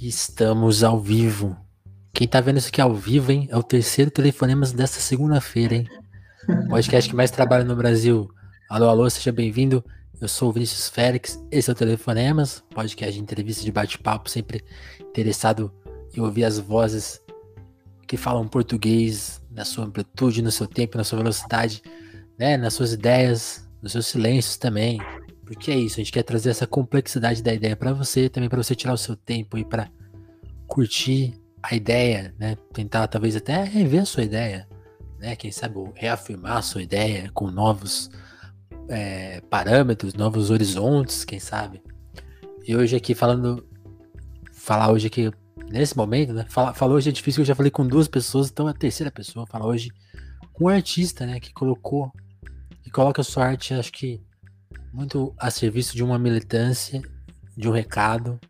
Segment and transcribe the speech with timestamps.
[0.00, 1.56] Estamos ao vivo.
[2.12, 3.48] Quem tá vendo isso aqui ao vivo, hein?
[3.50, 5.88] É o terceiro telefonemas desta segunda-feira, hein?
[6.68, 8.28] Podcast que mais trabalha no Brasil.
[8.68, 9.82] Alô, alô, seja bem-vindo.
[10.20, 14.64] Eu sou o Vinícius Félix, esse é o Telefonemas, podcast de entrevista de bate-papo, sempre
[15.00, 15.72] interessado
[16.14, 17.20] em ouvir as vozes
[18.06, 21.82] que falam português na sua amplitude, no seu tempo, na sua velocidade,
[22.38, 22.56] né?
[22.56, 25.00] Nas suas ideias, nos seus silêncios também.
[25.46, 28.60] Porque é isso, a gente quer trazer essa complexidade da ideia para você, também para
[28.60, 29.88] você tirar o seu tempo e para
[30.66, 32.56] curtir a ideia, né?
[32.72, 34.68] Tentar talvez até rever a sua ideia,
[35.20, 35.36] né?
[35.36, 38.10] Quem sabe reafirmar a sua ideia com novos
[38.88, 41.80] é, parâmetros, novos horizontes, quem sabe.
[42.66, 43.64] E hoje aqui falando,
[44.52, 45.30] falar hoje aqui
[45.70, 46.44] nesse momento, né?
[46.48, 49.66] Falar, hoje é difícil, eu já falei com duas pessoas, então a terceira pessoa falar
[49.66, 49.90] hoje
[50.52, 51.38] com um artista, né?
[51.38, 52.10] Que colocou,
[52.82, 54.25] que coloca a sua arte, acho que
[54.96, 57.02] muito a serviço de uma militância,
[57.54, 58.40] de um recado,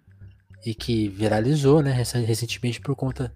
[0.65, 3.33] e que viralizou, né, recentemente por conta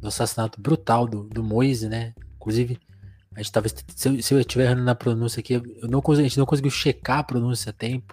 [0.00, 2.12] do assassinato brutal do, do Moise, né?
[2.34, 2.80] Inclusive,
[3.32, 6.14] a gente talvez, se eu, se eu estiver errando na pronúncia aqui, eu não, a
[6.16, 8.12] gente não conseguiu checar a pronúncia a tempo.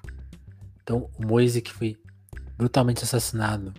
[0.84, 1.98] Então, o Moise que foi
[2.56, 3.74] brutalmente assassinado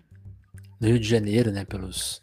[0.80, 2.20] no Rio de Janeiro, né, pelos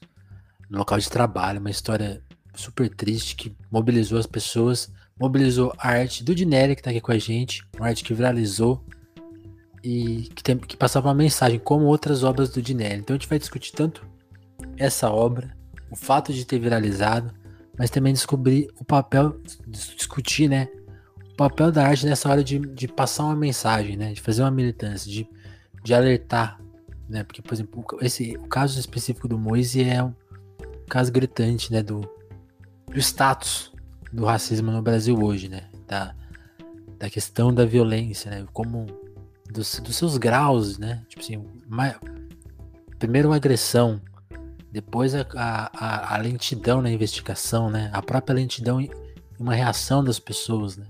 [0.69, 2.21] no local de trabalho, uma história
[2.53, 7.11] super triste que mobilizou as pessoas mobilizou a arte do Dinelli, que está aqui com
[7.11, 8.83] a gente, uma arte que viralizou
[9.83, 12.99] e que, tem, que passava uma mensagem, como outras obras do Dinelli.
[12.99, 14.05] Então a gente vai discutir tanto
[14.77, 15.55] essa obra,
[15.89, 17.33] o fato de ter viralizado,
[17.77, 20.67] mas também descobrir o papel, discutir, né?
[21.33, 24.13] O papel da arte nessa hora de, de passar uma mensagem, né?
[24.13, 25.27] De fazer uma militância, de,
[25.83, 26.59] de alertar,
[27.07, 27.23] né?
[27.23, 30.13] Porque, por exemplo, esse, o caso específico do Moise é um
[30.89, 31.83] caso gritante, né?
[31.83, 32.01] Do,
[32.91, 33.71] do status
[34.11, 35.63] do racismo no Brasil hoje, né?
[35.87, 36.13] Da,
[36.97, 38.45] da questão da violência, né?
[38.53, 38.85] Como
[39.51, 41.03] dos, dos seus graus, né?
[41.07, 41.95] Tipo assim, uma,
[42.99, 44.01] primeiro uma agressão,
[44.71, 47.89] depois a, a, a, lentidão na investigação, né?
[47.93, 48.89] A própria lentidão e
[49.39, 50.85] uma reação das pessoas, né?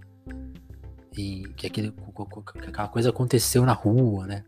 [1.17, 4.43] E que, aquele, que aquela coisa aconteceu na rua, né?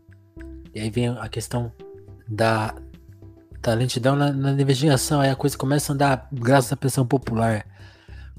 [0.74, 1.72] E aí vem a questão
[2.28, 2.74] da,
[3.60, 7.66] da lentidão na, na investigação, aí a coisa começa a andar graças à pressão popular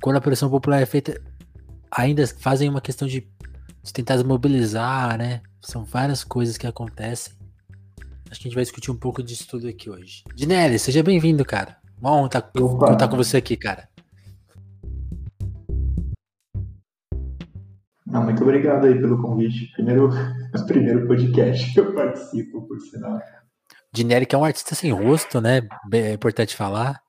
[0.02, 1.22] quando a pressão popular é feita,
[1.92, 3.28] ainda fazem uma questão de,
[3.84, 5.42] de tentar mobilizar, né?
[5.62, 7.34] São várias coisas que acontecem.
[8.30, 10.24] Acho que a gente vai discutir um pouco disso tudo aqui hoje.
[10.36, 11.78] Dinelli, seja bem-vindo, cara.
[12.00, 13.88] Uma honra tá, contar com você aqui, cara.
[18.08, 19.72] Não, muito obrigado aí pelo convite.
[19.74, 20.10] Primeiro,
[20.66, 23.22] primeiro podcast que eu participo, por sinal.
[23.94, 25.62] Dinelli, que é um artista sem rosto, né?
[25.94, 27.00] É importante falar.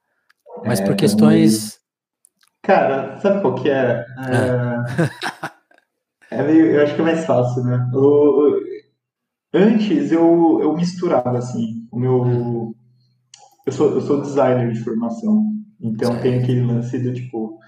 [0.64, 1.81] Mas é, por questões
[2.62, 4.06] Cara, sabe qual que é?
[6.30, 7.90] É, é meio, eu acho que é mais fácil, né?
[7.92, 8.56] O,
[9.52, 12.72] antes eu, eu misturava, assim, o meu...
[13.66, 15.44] Eu sou, eu sou designer de formação,
[15.80, 17.58] então tem aquele lance do, tipo,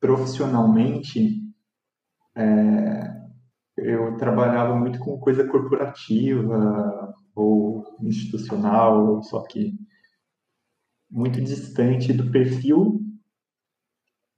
[0.00, 1.42] profissionalmente,
[2.36, 3.18] é,
[3.76, 9.74] eu trabalhava muito com coisa corporativa ou institucional, só que
[11.10, 13.07] muito distante do perfil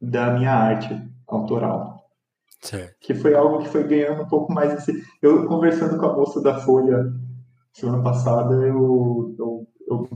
[0.01, 2.09] da minha arte autoral.
[2.61, 2.97] Certo.
[3.01, 5.05] Que foi algo que foi ganhando um pouco mais esse.
[5.23, 7.13] Eu conversando com a moça da Folha
[7.73, 10.09] semana passada, eu, eu, eu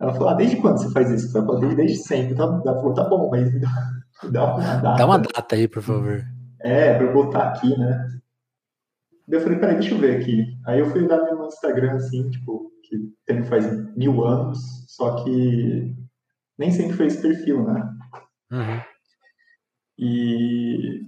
[0.00, 1.36] ela falou: ah, desde quando você faz isso?
[1.36, 2.34] Eu falei, desde sempre.
[2.34, 3.68] Ela falou: tá bom, mas me dá,
[4.22, 4.96] me dá uma data.
[4.96, 6.22] Dá uma data aí, por favor.
[6.60, 8.08] É, pra eu botar aqui, né?
[9.28, 10.44] Daí eu falei: peraí, deixa eu ver aqui.
[10.66, 13.66] Aí eu fui dar meu Instagram, assim, tipo, que tem faz
[13.96, 14.58] mil anos,
[14.88, 15.94] só que
[16.58, 17.88] nem sempre foi esse perfil, né?
[18.52, 18.80] Uhum.
[19.98, 21.06] E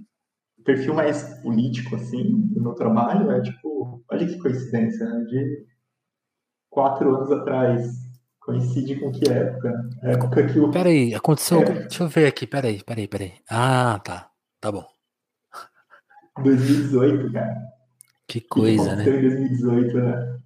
[0.57, 5.23] o perfil mais político, assim, do meu trabalho é tipo, olha que coincidência, né?
[5.25, 5.65] De
[6.69, 8.09] quatro anos atrás.
[8.39, 9.89] Coincide com que época?
[10.01, 10.71] A época que o.
[10.71, 11.61] Peraí, aconteceu.
[11.61, 11.81] É.
[11.81, 13.33] Deixa eu ver aqui, peraí, peraí, peraí.
[13.47, 14.31] Ah, tá.
[14.59, 14.85] Tá bom.
[16.41, 17.55] 2018, cara.
[18.27, 19.03] Que coisa, né?
[19.03, 20.39] Em 2018, né?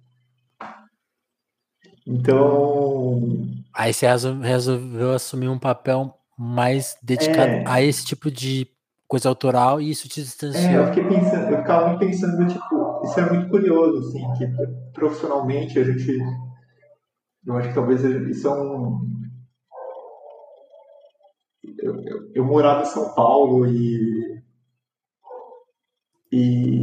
[2.06, 3.48] Então.
[3.72, 4.06] Aí você
[4.42, 7.64] resolveu assumir um papel mais dedicado é.
[7.66, 8.68] a esse tipo de
[9.06, 10.64] coisa autoral e isso te distanciou.
[10.64, 15.78] É, eu fiquei pensando, eu ficava pensando, tipo, isso é muito curioso, assim, que profissionalmente
[15.78, 16.18] a gente.
[17.46, 19.14] Eu acho que talvez isso é um.
[21.78, 24.42] Eu, eu, eu morava em São Paulo e.
[26.32, 26.80] E.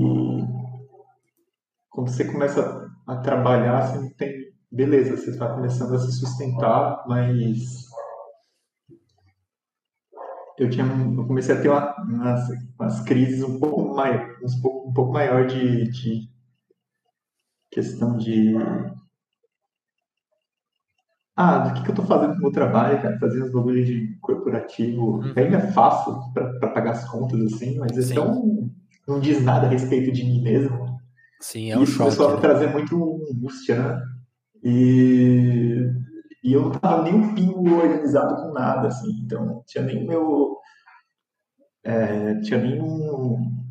[1.89, 4.51] Quando você começa a trabalhar, você não tem.
[4.71, 7.90] Beleza, você está começando a se sustentar, mas
[10.57, 12.49] eu tinha eu comecei a ter uma, umas,
[12.79, 16.29] umas crises um pouco mais um pouco, um pouco maior de, de
[17.71, 18.55] questão de
[21.35, 23.87] ah, do que, que eu tô fazendo com o meu trabalho, cara, fazendo os bagulhos
[23.87, 25.17] de corporativo.
[25.17, 25.33] Uhum.
[25.35, 28.69] Ainda é fácil para pagar as contas, assim, mas é tão.
[29.07, 30.99] não diz nada a respeito de mim mesmo.
[31.39, 32.41] Sim, é um Isso choque, começou a me né?
[32.41, 34.01] trazer muito angústia, né?
[34.63, 35.89] E,
[36.43, 40.05] e eu não tava nem um pingo organizado com nada, assim, então não tinha nem
[40.05, 40.57] meu.
[41.83, 43.63] É, tinha nem um.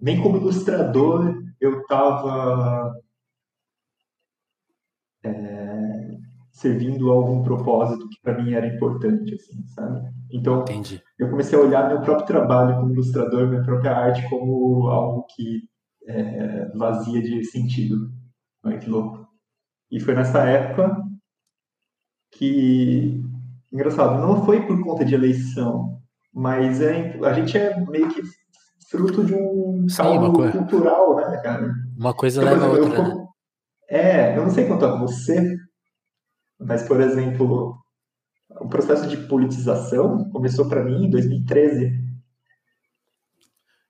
[0.00, 2.94] Nem como ilustrador eu tava.
[5.24, 6.18] É,
[6.52, 10.08] servindo a algum propósito que para mim era importante, assim, sabe?
[10.30, 11.02] Então, Entendi.
[11.18, 15.68] eu comecei a olhar meu próprio trabalho como ilustrador, minha própria arte como algo que
[16.06, 18.12] é, vazia de sentido.
[18.64, 19.26] Olha que louco.
[19.90, 21.01] E foi nessa época
[22.32, 23.22] que,
[23.72, 26.00] engraçado, não foi por conta de eleição,
[26.32, 28.22] mas é, a gente é meio que
[28.90, 31.72] fruto de um Sim, caldo coisa, cultural, né, cara?
[31.96, 32.98] Uma coisa então, leva a outra.
[32.98, 33.26] Eu, né?
[33.88, 35.56] É, eu não sei quanto a você,
[36.58, 37.76] mas, por exemplo,
[38.60, 42.00] o processo de politização começou para mim em 2013.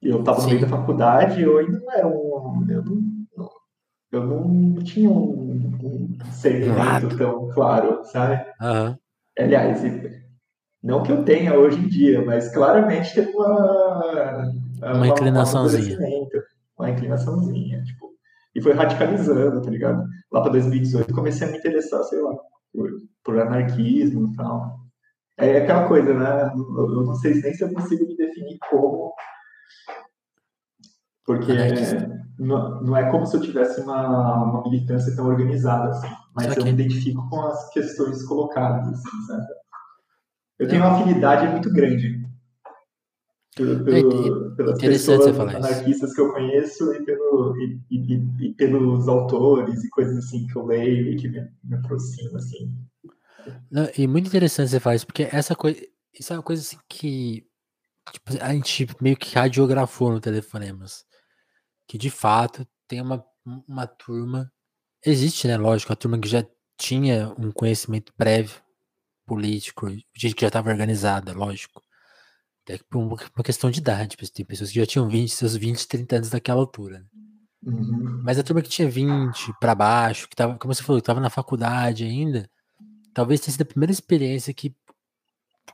[0.02, 2.66] E eu estava no meio da faculdade e eu ainda não era um.
[2.68, 3.11] Eu não,
[4.12, 8.44] eu não tinha um, um segmento tão claro, sabe?
[8.60, 8.96] Uhum.
[9.38, 9.82] Aliás,
[10.82, 14.52] não que eu tenha hoje em dia, mas claramente teve uma.
[14.78, 15.98] Uma, uma inclinaçãozinha.
[16.78, 18.12] Uma, inclinaçãozinha, tipo.
[18.54, 20.04] E foi radicalizando, tá ligado?
[20.30, 22.36] Lá para 2018 comecei a me interessar, sei lá,
[22.70, 22.90] por,
[23.24, 24.78] por anarquismo e tal.
[25.38, 26.52] É aquela coisa, né?
[26.52, 29.14] Eu não sei nem se eu consigo me definir como.
[31.24, 31.52] Porque
[32.42, 36.08] não, não é como se eu tivesse uma, uma militância tão organizada, assim.
[36.34, 39.46] Mas eu me identifico com as questões colocadas, assim, sabe?
[40.58, 42.22] Eu tenho uma afinidade muito grande
[43.54, 46.14] pelo, pelo, pelas pessoas anarquistas isso.
[46.14, 50.64] que eu conheço e, pelo, e, e, e, pelos autores e coisas assim que eu
[50.64, 52.74] leio e que me, me aproximam, assim.
[53.70, 55.80] Não, e muito interessante você falar isso, porque essa coisa,
[56.18, 57.44] isso é uma coisa assim que
[58.12, 61.04] tipo, a gente meio que radiografou no Telefonemas.
[61.86, 63.24] Que de fato tem uma,
[63.66, 64.50] uma turma,
[65.04, 65.56] existe, né?
[65.56, 66.44] Lógico, a turma que já
[66.76, 68.60] tinha um conhecimento prévio
[69.26, 71.82] político, gente que já estava organizada, lógico.
[72.64, 74.16] Até por uma questão de idade.
[74.16, 77.00] Tem pessoas que já tinham 20, seus 20, 30 anos daquela altura.
[77.00, 77.06] Né?
[77.64, 78.22] Uhum.
[78.24, 81.20] Mas a turma que tinha 20 para baixo, que tava, como você falou, que tava
[81.20, 82.48] na faculdade ainda,
[83.14, 84.74] talvez tenha sido a primeira experiência que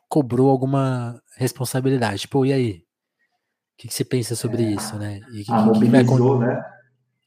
[0.09, 2.23] cobrou alguma responsabilidade.
[2.23, 2.88] Tipo, e aí?
[3.79, 4.71] O que, que você pensa sobre é.
[4.73, 5.21] isso, né?
[5.33, 6.57] E que, ah, que, mobilizou, que vai...
[6.57, 6.65] né?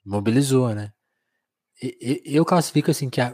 [0.05, 0.91] Mobilizou, né?
[1.81, 3.33] E, eu classifico assim que, a,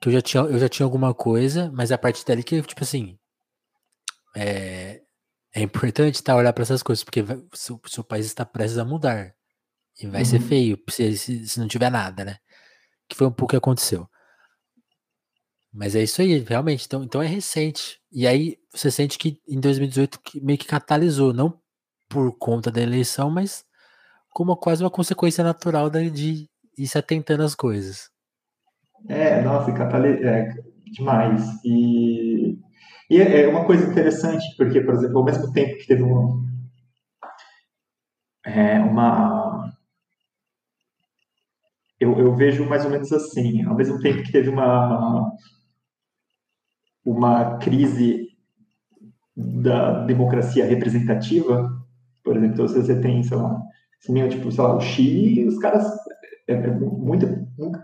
[0.00, 2.82] que eu, já tinha, eu já tinha alguma coisa, mas a partir dali que, tipo
[2.82, 3.18] assim,
[4.34, 5.02] é,
[5.54, 8.42] é importante tá, olhar para essas coisas, porque vai, o, seu, o, seu, país está
[8.42, 9.34] prestes a mudar.
[10.00, 10.26] E vai uhum.
[10.26, 12.38] ser feio se, se, se, não tiver nada, né?
[13.06, 14.08] Que foi um pouco que aconteceu.
[15.70, 16.86] Mas é isso aí, realmente.
[16.86, 18.00] Então, então é recente.
[18.10, 21.60] E aí você sente que em 2018 meio que catalisou, não
[22.08, 23.64] por conta da eleição, mas
[24.30, 28.10] como quase uma consequência natural de ir se atentando às coisas.
[29.08, 30.54] É, nossa, catalisou é,
[30.92, 31.42] demais.
[31.64, 32.58] E
[33.10, 36.44] e é, é uma coisa interessante, porque, por exemplo, ao mesmo tempo que teve uma,
[38.44, 39.72] é, uma
[41.98, 45.32] eu, eu, vejo mais ou menos assim, ao mesmo tempo que teve uma,
[47.04, 48.28] uma crise
[49.34, 51.77] da democracia representativa,
[52.24, 53.60] por exemplo, você tem, sei lá,
[54.00, 55.86] assim, tipo, sei lá, o Chile, os caras,
[56.46, 57.26] é, é, muita,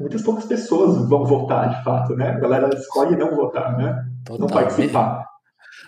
[0.01, 2.31] muitas poucas pessoas vão votar, de fato, né?
[2.31, 4.05] A galera escolhe não votar, né?
[4.25, 4.41] Total.
[4.41, 5.25] não participar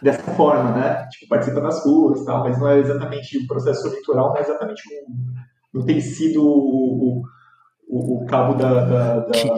[0.02, 1.06] dessa forma, né?
[1.10, 4.82] Tipo, participa das ruas tal, mas não é exatamente o processo eleitoral, não é exatamente
[4.88, 7.22] um, não tem sido o,
[7.88, 9.48] o, o cabo da, da, da, que...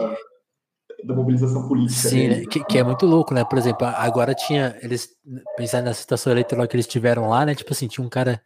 [1.05, 2.09] da, mobilização política.
[2.09, 2.45] Sim, né?
[2.49, 3.43] que, que, é muito louco, né?
[3.43, 5.09] Por exemplo, agora tinha, eles,
[5.57, 7.55] pensando na situação eleitoral que eles tiveram lá, né?
[7.55, 8.41] Tipo assim, tinha um cara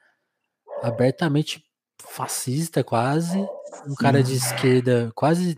[0.84, 1.64] abertamente
[2.00, 3.40] fascista quase,
[3.88, 5.58] um cara de esquerda quase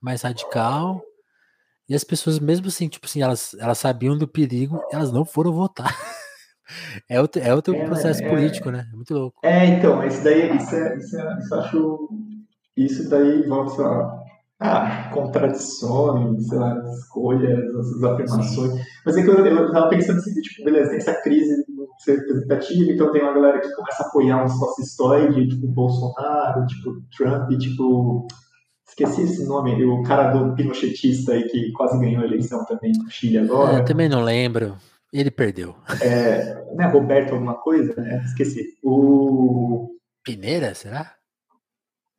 [0.00, 1.00] mais radical,
[1.88, 5.52] e as pessoas, mesmo assim, tipo assim, elas, elas sabiam do perigo, elas não foram
[5.52, 5.94] votar.
[7.10, 8.88] É outro, é outro é, processo é, político, né?
[8.90, 9.38] É muito louco.
[9.44, 12.08] É, então, isso daí, isso, é, isso, é, isso acho.
[12.74, 14.24] Isso daí volta a
[14.60, 18.72] ah, contradições, sei lá, escolhas, essas afirmações.
[18.72, 18.80] Sim.
[19.04, 21.64] Mas é que eu, eu tava pensando assim, tipo, beleza, tem essa crise
[21.98, 27.02] ser representativa, então tem uma galera que começa a apoiar um fascistoide, tipo Bolsonaro, tipo
[27.16, 28.26] Trump, tipo
[28.86, 33.10] Esqueci esse nome, o cara do Pinochetista aí que quase ganhou a eleição também no
[33.10, 33.78] Chile agora.
[33.78, 34.76] Eu também não lembro.
[35.12, 35.74] Ele perdeu.
[36.00, 37.94] É, não é Roberto alguma coisa?
[38.00, 38.22] né?
[38.24, 38.78] esqueci.
[38.82, 39.96] O.
[40.22, 41.14] Pineira, será?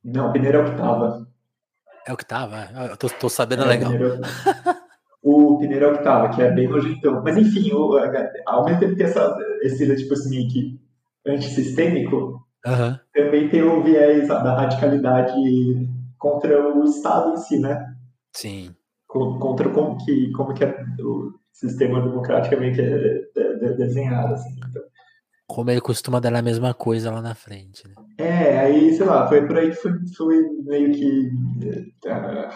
[0.03, 1.27] Não, Pineira é o que tava.
[2.05, 2.69] É o que tava?
[2.89, 3.91] Eu tô, tô sabendo é, legal.
[5.25, 7.21] o primeiro é o que tava, que é bem nojentão.
[7.23, 7.97] Mas enfim, o,
[8.45, 10.79] ao mesmo tempo que essa, esse tipo assim, que
[11.25, 12.99] antissistêmico, Aham.
[13.13, 15.33] também tem o viés da radicalidade
[16.19, 17.85] contra o Estado em si, né?
[18.35, 18.69] Sim.
[19.07, 22.97] Co- Contra como que, como que é o sistema democrático é meio que é
[23.57, 24.55] de- desenhado, assim.
[24.69, 24.81] Então,
[25.47, 27.93] Como ele costuma dar a mesma coisa lá na frente, né?
[28.17, 31.29] É, aí, sei lá, foi por aí que foi, foi meio que
[32.07, 32.49] eh,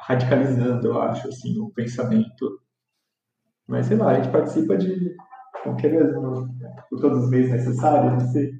[0.00, 2.60] radicalizando, eu acho, assim, o pensamento.
[3.66, 5.16] Mas, sei lá, a gente participa de
[5.62, 6.12] qualquer
[6.88, 8.52] por todos os meios necessários, não sei.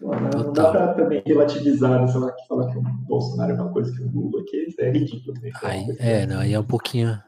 [0.00, 3.72] Não, não dá pra também relativizar, sei lá, que falar que o Bolsonaro é uma
[3.72, 5.34] coisa que o Lula que é ridículo.
[5.34, 7.18] Também, Aí, é, não, aí é um pouquinho.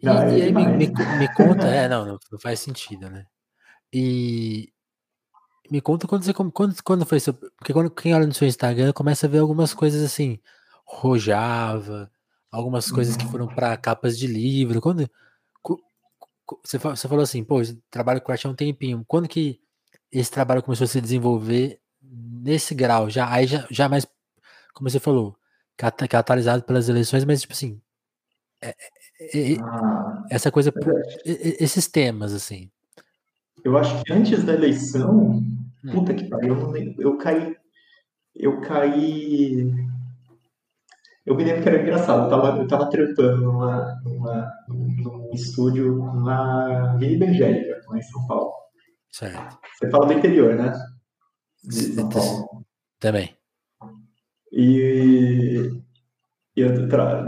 [0.00, 0.86] E, Não, é e aí me, me,
[1.18, 3.24] me conta, é, não, não faz sentido, né?
[3.92, 4.72] E
[5.70, 7.34] me conta quando você quando, quando foi seu.
[7.34, 10.38] Porque quando quem olha no seu Instagram começa a ver algumas coisas assim,
[10.84, 12.10] Rojava,
[12.50, 14.80] algumas coisas que foram para capas de livro.
[14.80, 15.08] Quando
[16.64, 19.04] você, você falou assim, pô, trabalho com arte há um tempinho.
[19.06, 19.60] Quando que
[20.10, 23.08] esse trabalho começou a se desenvolver nesse grau?
[23.08, 24.06] Já, aí já, já mais,
[24.74, 25.36] como você falou,
[25.76, 27.80] cata- catalisado pelas eleições, mas tipo assim,
[28.60, 28.74] é-
[29.20, 30.72] é- é- Ah, essa coisa,
[31.26, 32.70] é, esses temas, assim.
[33.64, 35.42] Eu acho que antes da eleição,
[35.84, 35.92] Hum.
[35.92, 36.56] puta que pariu,
[36.98, 37.56] eu, caí.
[38.34, 39.72] Eu caí.
[41.24, 45.96] Eu me lembro que era engraçado, eu tava, eu tava trampando numa, numa, num estúdio
[46.22, 48.52] na Vila Evangélica, lá em São Paulo.
[49.10, 49.58] Certo.
[49.74, 50.72] Você fala do interior, né?
[51.64, 52.64] De São Paulo.
[52.98, 53.34] Também.
[54.52, 55.70] E
[56.56, 56.70] e eu,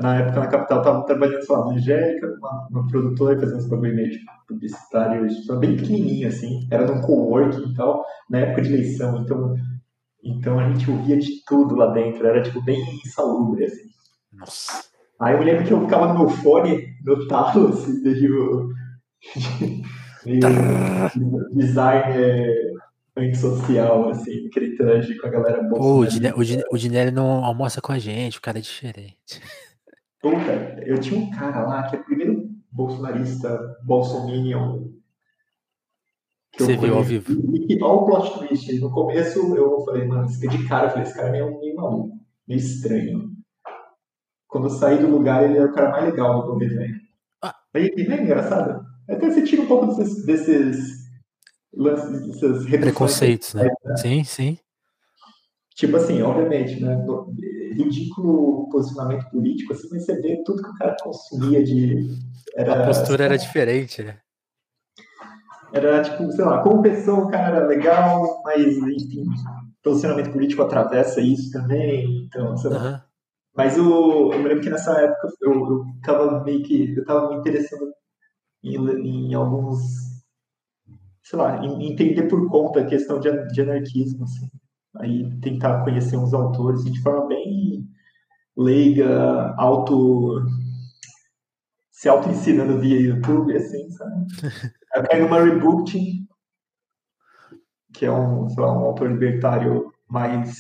[0.02, 3.59] na época na capital, eu tava trabalhando, sei lá, na Angélica, uma, uma produtora, fazendo
[3.59, 6.67] uns bagulho meio tipo, publicitário, só bem pequenininho, assim.
[6.71, 9.23] Era num coworking e tal, na época de eleição.
[9.23, 9.55] Então,
[10.25, 13.88] então a gente ouvia de tudo lá dentro, era tipo bem insalubre, assim.
[14.33, 14.85] Nossa.
[15.21, 18.71] Aí eu lembro que eu ficava no meu fone, no talo, assim, meio,
[20.26, 20.41] meio
[23.16, 26.07] designer antissocial, assim, gritante com a galera Pô, o.
[26.07, 29.40] Dine- o Dine- o Dinelli não almoça com a gente, o cara é diferente.
[30.21, 34.90] Puta, eu tinha um cara lá que é o primeiro bolsonarista, bolsominion
[36.52, 37.33] que Você viu ao vivo.
[37.69, 38.78] E olha o plot twist.
[38.78, 41.75] No começo eu falei, mano, esse- de cara, eu falei, esse cara é meio, meio
[41.76, 43.31] maluco, meio estranho.
[44.49, 47.00] Quando eu saí do lugar, ele era o cara mais legal do Governo.
[47.42, 47.54] Ah.
[47.73, 48.85] Aí, e não é engraçado?
[49.09, 51.01] Até você tira um pouco desses, desses
[51.75, 53.71] lances, Preconceitos, né?
[53.97, 54.59] Sim, sim.
[55.75, 57.05] Tipo assim, obviamente, né?
[57.75, 62.11] Ridículo posicionamento político, assim, mas você vê tudo que o cara consumia de.
[62.55, 64.19] Era, A postura era diferente, né?
[65.73, 69.25] era tipo, sei lá, como pessoa o cara era legal, mas enfim,
[69.83, 72.76] posicionamento político atravessa isso também, então, sei lá.
[72.76, 73.02] Aham.
[73.55, 76.95] Mas o, eu me lembro que nessa época eu, eu tava meio que.
[76.97, 77.93] Eu tava me interessando
[78.64, 78.76] em,
[79.31, 79.81] em alguns.
[81.32, 84.50] Sei lá, entender por conta a questão de, de anarquismo, assim.
[84.96, 87.88] Aí tentar conhecer uns autores assim, de forma bem
[88.54, 90.44] leiga, auto.
[91.90, 94.26] se auto-ensinando via YouTube, assim, sabe?
[95.10, 96.28] Eu no Murray Bookchin,
[97.94, 100.58] que é um, sei lá, um autor libertário mais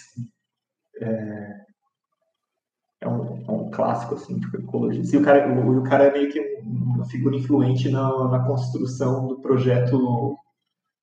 [2.98, 5.14] é um, é um clássico, assim, tipo, ecologista.
[5.14, 8.46] E o cara, o, o cara é meio que um- uma figura influente na, na
[8.46, 10.38] construção do projeto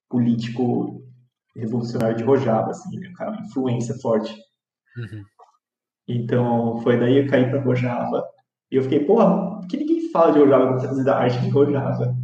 [0.10, 1.04] político
[1.56, 3.10] revolucionário de Rojava, assim, né?
[3.10, 4.36] um cara, uma influência forte.
[4.98, 5.24] Uhum.
[6.08, 8.28] Então, foi daí eu caí pra Rojava.
[8.72, 11.50] E eu fiquei, porra, por que ninguém fala de Rojava quando você da arte de
[11.50, 12.16] Rojava?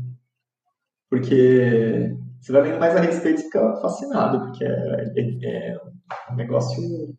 [1.10, 5.82] Porque você vai lendo mais a respeito e fica fascinado, porque é, é- é
[6.32, 7.16] um negócio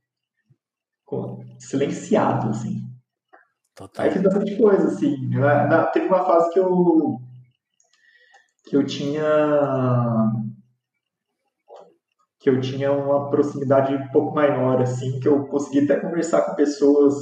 [1.59, 2.83] silenciado, assim.
[3.75, 4.05] Total.
[4.07, 5.29] Aí fiz bastante coisa, assim.
[5.29, 7.21] Na- na- teve uma fase que eu
[8.65, 9.23] que eu tinha
[12.47, 16.55] que eu tinha uma proximidade um pouco maior, assim, que eu consegui até conversar com
[16.55, 17.13] pessoas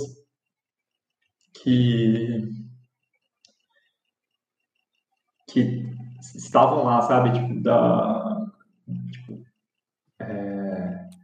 [1.55, 2.47] que
[5.49, 5.83] que
[6.35, 8.47] estavam lá, sabe, tipo da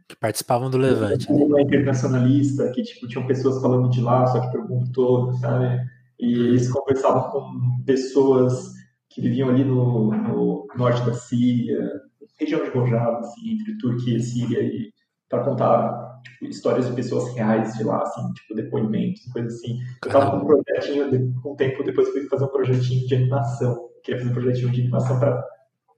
[0.09, 1.31] Que participavam do Levante.
[1.31, 1.43] né?
[1.43, 5.79] uma internacionalista, que tipo, tinham pessoas falando de lá, só que pelo mundo todo, sabe?
[6.19, 8.71] E eles conversavam com pessoas
[9.07, 12.09] que viviam ali no, no norte da Síria,
[12.41, 14.91] região de Rojava, assim, entre Turquia e Síria, e
[15.29, 19.79] para contar tipo, histórias de pessoas reais de lá, assim, tipo, depoimentos, coisas assim.
[20.05, 23.89] Eu tava com um projetinho, um tempo depois fui fazer um projetinho de animação.
[24.03, 25.43] Queria fazer um projetinho de animação para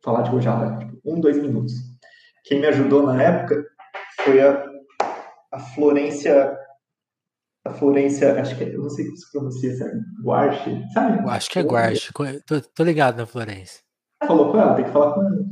[0.03, 1.73] falar de Rojava, tipo, um, dois minutos.
[2.45, 3.65] Quem me ajudou na época
[4.23, 4.63] foi a,
[5.51, 6.57] a Florência
[7.65, 11.23] a Florência, acho que é, eu não sei como se pronuncia, é Guarche, sabe?
[11.23, 12.11] Eu acho que é Guarche,
[12.45, 13.81] tô, tô ligado na Florência.
[14.27, 15.45] Falou com ela, tem que falar com ela.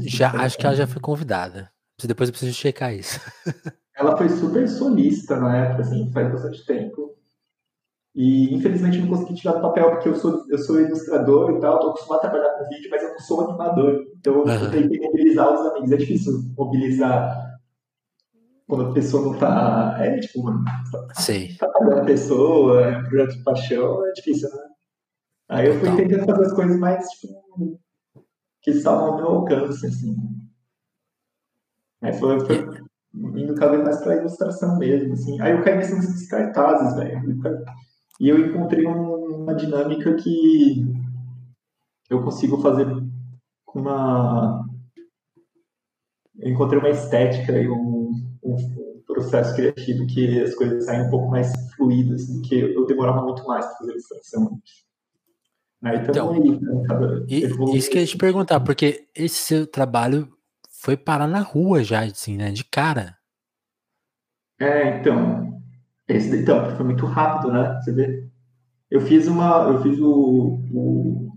[0.00, 1.70] Já, acho que ela já foi convidada.
[2.02, 3.20] Depois eu preciso checar isso.
[3.96, 7.14] Ela foi super solista na época, assim, faz bastante tempo.
[8.14, 11.78] E infelizmente não consegui tirar do papel, porque eu sou, eu sou ilustrador e tal,
[11.78, 14.06] tô acostumado a trabalhar com vídeo, mas eu não sou animador.
[14.18, 14.48] Então uhum.
[14.50, 15.92] eu tenho que mobilizar os amigos.
[15.92, 17.60] É difícil mobilizar
[18.66, 19.96] quando a pessoa não tá.
[20.00, 20.64] É tipo, mano,
[21.14, 21.54] Sei.
[21.56, 24.62] tá pagando a pessoa, é um projeto de paixão, é difícil, né?
[25.50, 27.80] Aí eu fui tentando fazer as coisas mais, tipo,
[28.62, 30.16] que estavam ao meu alcance, assim.
[32.02, 32.56] Aí foi, foi
[33.12, 35.40] indo cada vez mais pra ilustração mesmo, assim.
[35.40, 37.40] Aí eu caí nesses cartazes, velho.
[38.20, 40.84] E eu encontrei uma dinâmica que
[42.08, 42.86] eu consigo fazer
[43.64, 44.66] com uma.
[46.38, 48.12] Eu encontrei uma estética e um,
[48.42, 48.56] um
[49.06, 53.44] processo criativo que as coisas saem um pouco mais fluídas do que eu demorava muito
[53.46, 54.60] mais para fazer ilustração.
[55.82, 60.28] Aí então, aí, né, e, isso que eu ia te perguntar, porque esse seu trabalho
[60.80, 62.50] foi parar na rua já, assim, né?
[62.50, 63.16] De cara.
[64.58, 65.60] É, então.
[66.06, 67.80] Esse, então, foi muito rápido, né?
[67.80, 68.28] Você vê.
[68.90, 69.68] Eu fiz uma.
[69.68, 70.60] Eu fiz o.
[70.72, 71.32] o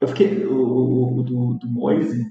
[0.00, 0.44] eu fiquei.
[0.46, 2.24] O, o do, do Moise.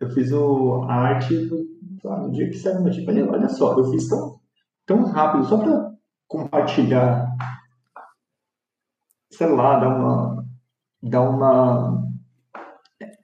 [0.00, 1.64] Eu fiz o, a arte do,
[2.02, 3.06] no dia que saiu notícia.
[3.06, 4.40] Falei, olha só, eu fiz tão,
[4.84, 5.94] tão rápido, só para
[6.26, 7.34] compartilhar.
[9.36, 10.46] Sei lá, dar uma.
[11.02, 12.04] Dar uma.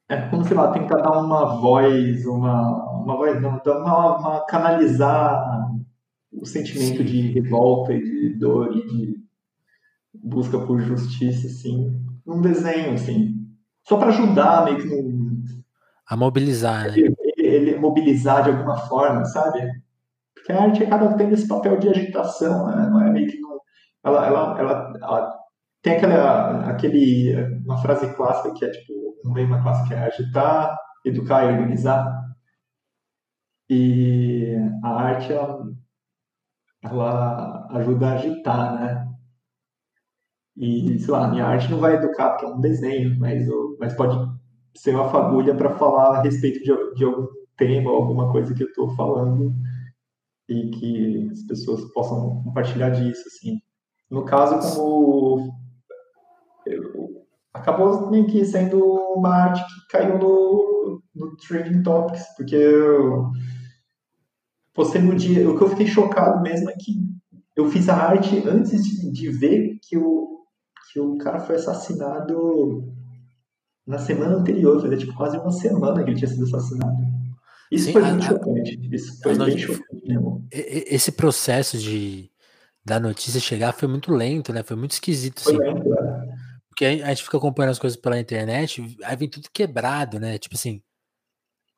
[0.08, 4.46] É como, sei lá, tentar dar uma voz, uma uma voz não, então uma, uma
[4.46, 5.70] canalizar
[6.32, 9.20] o sentimento de revolta e de dor e de
[10.14, 13.34] busca por justiça, assim, num desenho, assim,
[13.86, 15.40] só para ajudar meio que no,
[16.06, 16.98] a mobilizar, né?
[16.98, 19.60] Ele, ele, mobilizar de alguma forma, sabe?
[20.34, 22.88] Porque a arte acaba tendo esse papel de agitação, né?
[22.90, 23.60] não é meio que não,
[24.04, 25.39] ela, ela, ela, ela
[25.82, 28.92] tem aquela, aquele, uma frase clássica que é tipo,
[29.24, 32.20] um lema clássico que é agitar, educar e organizar.
[33.68, 35.64] E a arte, ela,
[36.82, 39.10] ela ajuda a agitar, né?
[40.56, 43.46] E, sei lá, minha arte não vai educar porque é um desenho, mas,
[43.78, 44.14] mas pode
[44.74, 48.68] ser uma fagulha para falar a respeito de, de algum tema, alguma coisa que eu
[48.68, 49.54] estou falando
[50.48, 53.60] e que as pessoas possam compartilhar disso, assim.
[54.10, 55.59] No caso, como
[57.60, 58.78] acabou meio que sendo
[59.14, 63.30] uma arte que caiu no, no Trending Topics, porque eu,
[64.74, 65.48] você no dia.
[65.48, 67.00] O que eu fiquei chocado mesmo é que
[67.56, 70.40] eu fiz a arte antes de, de ver que o,
[70.92, 72.84] que o cara foi assassinado
[73.86, 76.96] na semana anterior, fazia tipo quase uma semana que ele tinha sido assassinado.
[77.70, 78.88] Isso Sim, foi muito a, chocante.
[78.92, 80.46] Isso foi bem chocante, mesmo.
[80.50, 82.30] Esse processo de
[82.84, 84.62] da notícia chegar foi muito lento, né?
[84.62, 85.42] Foi muito esquisito.
[85.42, 85.62] Foi assim.
[85.62, 86.49] lento, é.
[86.80, 90.38] Porque a gente fica acompanhando as coisas pela internet, aí vem tudo quebrado, né?
[90.38, 90.82] Tipo assim,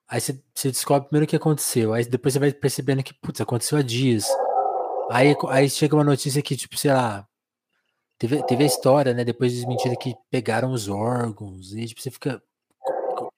[0.09, 1.93] Aí você, você descobre primeiro o que aconteceu.
[1.93, 4.27] Aí depois você vai percebendo que, putz, aconteceu há dias.
[5.11, 7.27] Aí, aí chega uma notícia que, tipo, sei lá,
[8.17, 9.25] teve, teve a história, né?
[9.25, 11.73] Depois desmentida que pegaram os órgãos.
[11.73, 12.41] E tipo, você fica.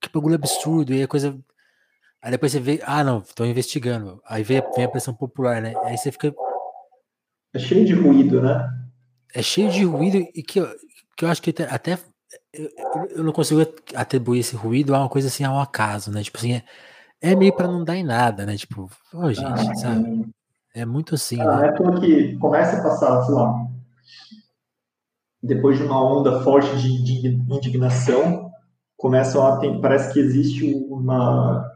[0.02, 0.92] Que bagulho absurdo.
[0.92, 1.38] E a coisa.
[2.20, 4.20] Aí depois você vê, ah, não, estão investigando.
[4.26, 5.74] Aí vem, vem a pressão popular, né?
[5.84, 6.34] Aí você fica.
[7.54, 8.68] É cheio de ruído, né?
[9.32, 10.60] É cheio de ruído e que,
[11.16, 11.98] que eu acho que até
[12.52, 12.70] eu,
[13.16, 13.60] eu, não consigo
[13.94, 16.22] atribuir esse ruído a uma coisa assim, a um acaso, né?
[16.22, 16.64] Tipo assim, é,
[17.20, 18.56] é meio para não dar em nada, né?
[18.56, 20.26] Tipo, oh, gente, ah, sabe?
[20.74, 21.40] É muito assim.
[21.40, 21.68] Ah, né?
[21.68, 23.66] É que começa a passar, sei lá,
[25.42, 28.50] depois de uma onda forte de, indignação,
[28.96, 31.70] começam a ter, parece que existe uma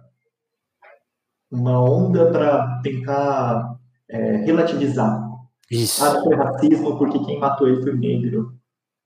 [1.51, 5.27] uma onda para tentar é, relativizar.
[5.71, 6.05] Isso.
[6.05, 8.55] Ah, foi racismo porque quem matou ele foi negro.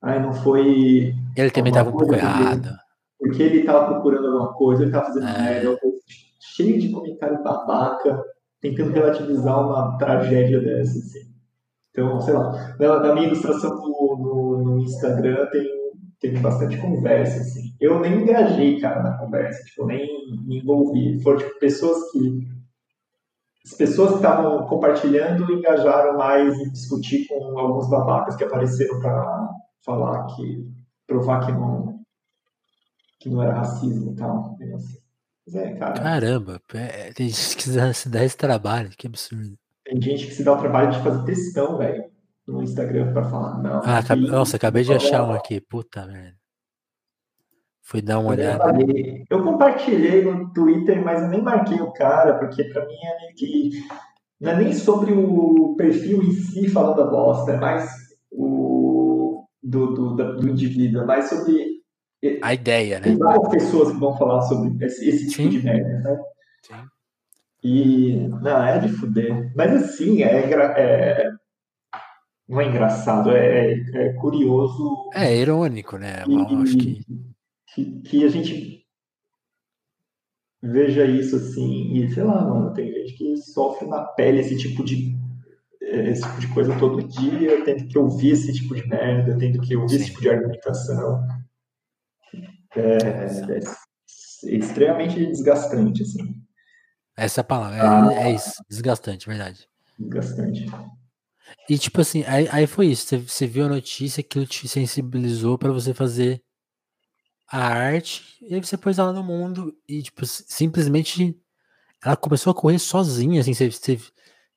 [0.03, 2.69] Ah, não foi ele também estava um pouco errado.
[3.19, 5.41] Porque ele estava procurando alguma coisa, ele estava fazendo é.
[5.41, 5.79] merda,
[6.39, 8.21] cheio de comentário babaca,
[8.61, 11.33] tentando relativizar uma tragédia dessa, assim.
[11.89, 15.67] Então, sei lá, na, na minha ilustração no, no, no, Instagram tem,
[16.19, 17.73] tem bastante conversa, assim.
[17.79, 20.07] Eu nem engajei, cara, na conversa, tipo, nem
[20.45, 21.21] me envolvi.
[21.21, 22.53] Foram, tipo, pessoas que...
[23.65, 29.49] As pessoas que estavam compartilhando engajaram mais em discutir com alguns babacas que apareceram para
[29.83, 30.67] falar que
[31.05, 31.99] provar que não,
[33.19, 34.57] que não era racismo e tal.
[34.75, 34.97] Assim.
[35.55, 39.57] É, cara, Caramba, é, tem gente que se dá esse trabalho, que absurdo.
[39.83, 42.05] Tem gente que se dá o trabalho de fazer textão, velho,
[42.47, 43.81] no Instagram pra falar, não.
[43.83, 46.37] Ah, aqui, nossa, acabei de achar um aqui, puta merda.
[47.81, 48.63] Fui dar uma eu olhada.
[49.29, 53.35] Eu compartilhei no Twitter, mas eu nem marquei o cara, porque pra mim é meio
[53.35, 53.71] que
[54.39, 57.89] não é nem sobre o perfil em si falando a bosta, é mais
[58.31, 59.02] o
[59.63, 61.73] do, do, do indivíduo, é mais sobre
[62.41, 63.03] a ideia, né?
[63.03, 65.49] Tem várias pessoas que vão falar sobre esse, esse tipo Sim.
[65.49, 66.23] de merda, né?
[66.61, 66.85] Sim.
[67.63, 69.51] E não, é de fuder.
[69.55, 71.31] Mas assim, é, é
[72.47, 75.09] não é engraçado, é, é, é curioso.
[75.13, 76.23] É irônico, né?
[76.27, 77.01] Eu acho que...
[77.73, 78.01] que...
[78.01, 78.85] que a gente
[80.61, 84.83] veja isso assim, e sei lá, mano, tem gente que sofre na pele esse tipo
[84.83, 85.13] de
[85.93, 89.75] esse tipo de coisa todo dia, tendo que ouvir esse tipo de merda, tendo que
[89.75, 91.27] ouvir esse tipo de argumentação.
[92.75, 92.97] É,
[93.57, 93.59] é
[94.55, 96.35] extremamente desgastante, assim.
[97.15, 99.67] Essa é a palavra, é, ah, é isso, desgastante, verdade.
[99.99, 100.65] Desgastante.
[101.69, 105.57] E tipo assim, aí, aí foi isso, você, você viu a notícia, aquilo te sensibilizou
[105.57, 106.41] para você fazer
[107.47, 111.39] a arte, e aí você pôs ela no mundo e tipo, simplesmente
[112.03, 113.99] ela começou a correr sozinha, assim, você, você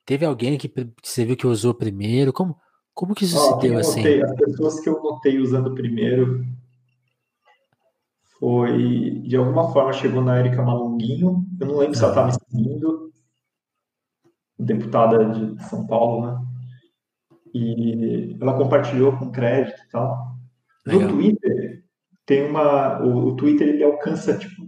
[0.07, 0.71] teve alguém que,
[1.03, 2.57] você viu que usou primeiro, como,
[2.93, 3.99] como que isso oh, se deu assim?
[3.99, 6.45] Notei, as pessoas que eu notei usando primeiro
[8.39, 11.45] foi, de alguma forma, chegou na Erika Malunguinho.
[11.59, 13.11] Eu não lembro se ela estava me seguindo,
[14.57, 16.45] deputada de São Paulo, né?
[17.53, 20.37] E ela compartilhou com crédito e tal.
[20.85, 21.09] No Legal.
[21.09, 21.83] Twitter,
[22.25, 23.03] tem uma.
[23.03, 24.66] O, o, Twitter ele alcança, tipo,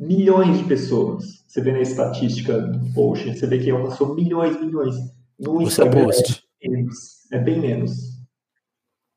[0.00, 1.44] milhões de pessoas.
[1.46, 4.96] Você vê na estatística do post, você vê que alcançou milhões, milhões.
[5.38, 6.08] No o Instagram.
[6.62, 7.92] É, bem menos, é bem menos.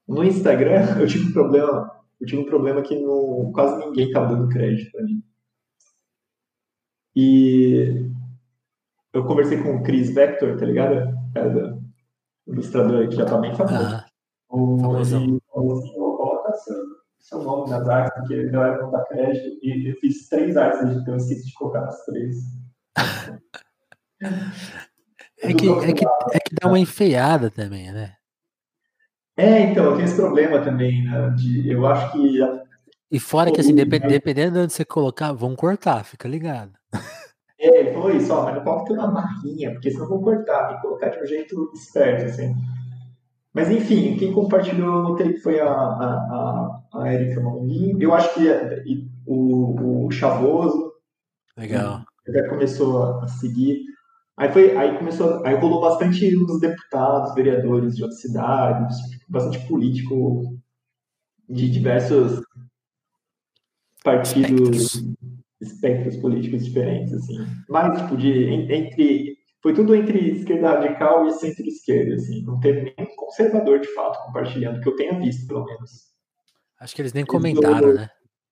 [0.07, 1.93] No Instagram, eu tive um problema
[2.23, 5.21] eu tive um problema que no, quase ninguém estava dando crédito para mim.
[7.13, 8.09] E
[9.11, 11.13] eu conversei com o Chris Vector, tá ligado?
[11.35, 11.83] É o
[12.47, 13.75] ilustrador que já tá bem famoso.
[13.75, 14.05] Ah,
[14.47, 16.43] o, falou assim, oh,
[17.29, 19.59] coloca seu, seu nome nas artes, porque a galera não dá crédito.
[19.61, 22.35] E eu fiz três artes, então eu esqueci de colocar as três.
[25.41, 28.15] é, que, é, que, é que dá uma enfeiada também, né?
[29.35, 31.29] É, então, eu tenho esse problema também, né?
[31.31, 32.39] De, eu acho que.
[33.11, 36.73] E fora que, assim, depend, dependendo de onde você colocar, vão cortar, fica ligado.
[37.59, 40.67] É, ele falou isso, ó, mas não pode ter uma marquinha, porque senão vão cortar,
[40.67, 42.53] tem que colocar de um jeito esperto, assim.
[43.53, 47.95] Mas enfim, quem compartilhou, eu notei que foi a, a, a, a Erika Malmin.
[47.99, 48.47] Eu acho que
[48.85, 50.91] e, o, o Chavoso.
[51.57, 52.03] Legal.
[52.27, 53.83] Já começou a seguir.
[54.35, 58.97] Aí, foi, aí começou, aí rolou bastante os deputados, vereadores de outras cidades,
[59.29, 60.57] bastante político
[61.47, 62.41] de diversos
[64.03, 65.15] partidos, espectros,
[65.61, 67.45] espectros políticos diferentes, assim.
[67.69, 69.32] Mas, tipo, de, entre,
[69.63, 72.43] foi tudo entre esquerda radical e centro-esquerda, assim.
[72.43, 76.13] Não teve nenhum conservador, de fato, compartilhando, que eu tenha visto, pelo menos.
[76.79, 78.09] Acho que eles nem comentaram, né?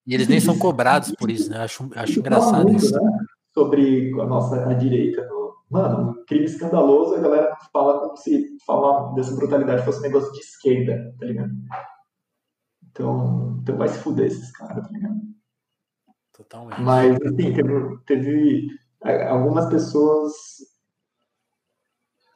[0.08, 1.60] E eles nem são cobrados por isso, né?
[1.60, 2.95] Acho, acho engraçado muito, isso.
[2.95, 3.12] Né?
[3.54, 9.13] Sobre a nossa a direita no, Mano, crime escandaloso, a galera fala como se falar
[9.13, 11.52] dessa brutalidade fosse um negócio de esquerda, tá ligado?
[12.89, 15.15] Então, então vai se fuder esses caras, tá ligado?
[16.36, 16.82] Totalmente.
[16.82, 18.67] Mas, assim, teve, teve
[19.30, 20.34] algumas pessoas.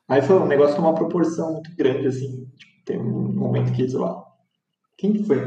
[0.07, 2.45] Aí foi um negócio com uma proporção muito grande, assim.
[2.57, 4.23] Tipo, tem um momento que, sei lá.
[4.97, 5.39] Quem que foi?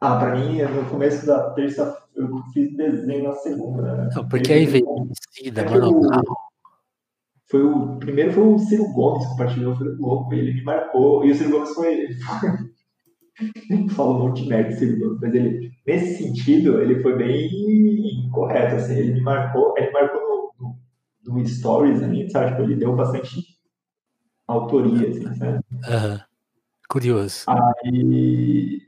[0.00, 4.08] Ah, pra mim, no começo da terça eu fiz desenho na segunda, né?
[4.14, 6.00] Não, porque aí veio Emicida, Mano
[7.50, 11.32] foi o primeiro foi o Ciro Gomes que compartilhou, foi louco, ele me marcou, e
[11.32, 12.14] o Ciro Gomes foi, ele
[13.90, 18.76] falou um monte de merda Ciro Gomes, mas ele, nesse sentido, ele foi bem correto,
[18.76, 20.39] assim, ele me marcou, ele marcou no,
[21.30, 23.58] no Stories ali, sabe, tipo, ele deu bastante
[24.46, 25.58] autoria, assim, sabe?
[25.72, 26.20] Uhum.
[26.88, 27.44] Curioso.
[27.48, 28.82] Aí,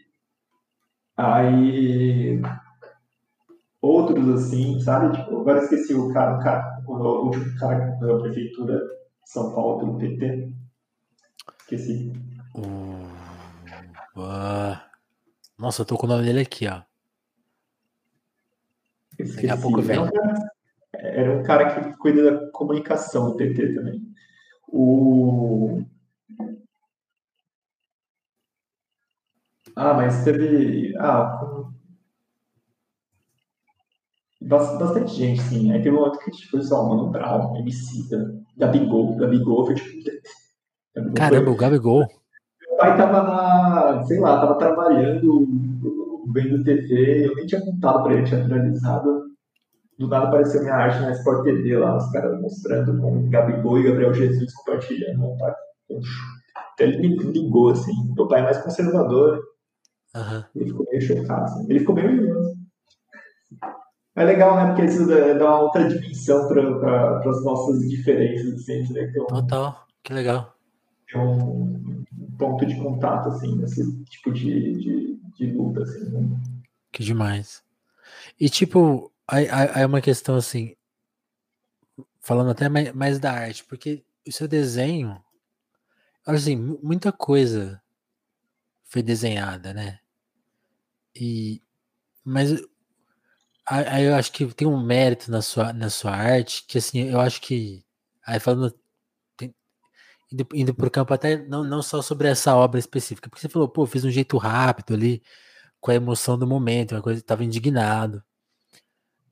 [1.16, 2.40] aí
[3.80, 5.16] outros assim, sabe?
[5.16, 9.78] Tipo, agora esqueci o cara, o, cara, o último cara da prefeitura de São Paulo
[9.78, 10.52] pelo PT.
[11.60, 12.12] Esqueci.
[12.54, 13.06] Uh,
[14.16, 14.78] uh,
[15.58, 16.82] nossa, eu tô com o nome dele aqui, ó.
[19.10, 19.36] Esqueci.
[19.36, 19.98] Daqui a pouco vem.
[19.98, 20.52] Um, cara,
[21.02, 24.00] era um cara que cuida da comunicação do PT também.
[24.68, 25.82] O.
[29.74, 30.94] Ah, mas teve.
[30.98, 31.66] Ah,
[34.40, 35.72] bastante gente, sim.
[35.72, 38.08] Aí teve um outro que, tipo, lá, Mano Brown, MC,
[38.56, 39.16] Gabigol.
[39.16, 40.10] Gabigol foi, tipo...
[40.94, 41.52] Gabigol Caramba, foi...
[41.52, 42.06] o Gabigol.
[42.60, 45.48] Meu pai tava na, sei lá, tava trabalhando,
[46.32, 49.31] vendo TV, eu nem tinha contado pra ele, tinha atualizado.
[50.02, 53.84] Do nada apareceu minha arte na Sport TV lá, os caras mostrando com Gabigol e
[53.84, 55.20] Gabriel Jesus compartilhando.
[55.20, 55.54] Meu pai,
[56.56, 57.92] até ele me ligou, assim.
[58.12, 59.40] Meu pai é mais conservador.
[60.16, 60.44] Uhum.
[60.56, 61.66] Ele ficou meio chocado, assim.
[61.70, 62.56] Ele ficou meio orgulhoso.
[64.16, 64.66] É legal, né?
[64.66, 69.06] Porque isso dá uma outra dimensão para as nossas diferenças, assim, né?
[69.06, 70.52] Que é um, Total, que legal.
[71.14, 72.04] É um
[72.36, 76.28] ponto de contato, assim, nesse tipo de, de, de luta, assim, né?
[76.90, 77.62] Que demais.
[78.40, 80.76] E, tipo, aí, aí é uma questão, assim,
[82.20, 85.22] falando até mais, mais da arte, porque o seu desenho,
[86.26, 87.82] assim, muita coisa
[88.84, 90.00] foi desenhada, né?
[91.14, 91.62] E,
[92.24, 92.62] mas
[93.66, 97.20] Aí eu acho que tem um mérito na sua, na sua arte, que assim, eu
[97.20, 97.84] acho que.
[98.26, 98.74] Aí falando.
[100.32, 103.68] Indo, indo pro campo até não, não só sobre essa obra específica, porque você falou,
[103.68, 105.22] pô, fiz um jeito rápido ali,
[105.80, 108.22] com a emoção do momento, uma coisa, tava indignado.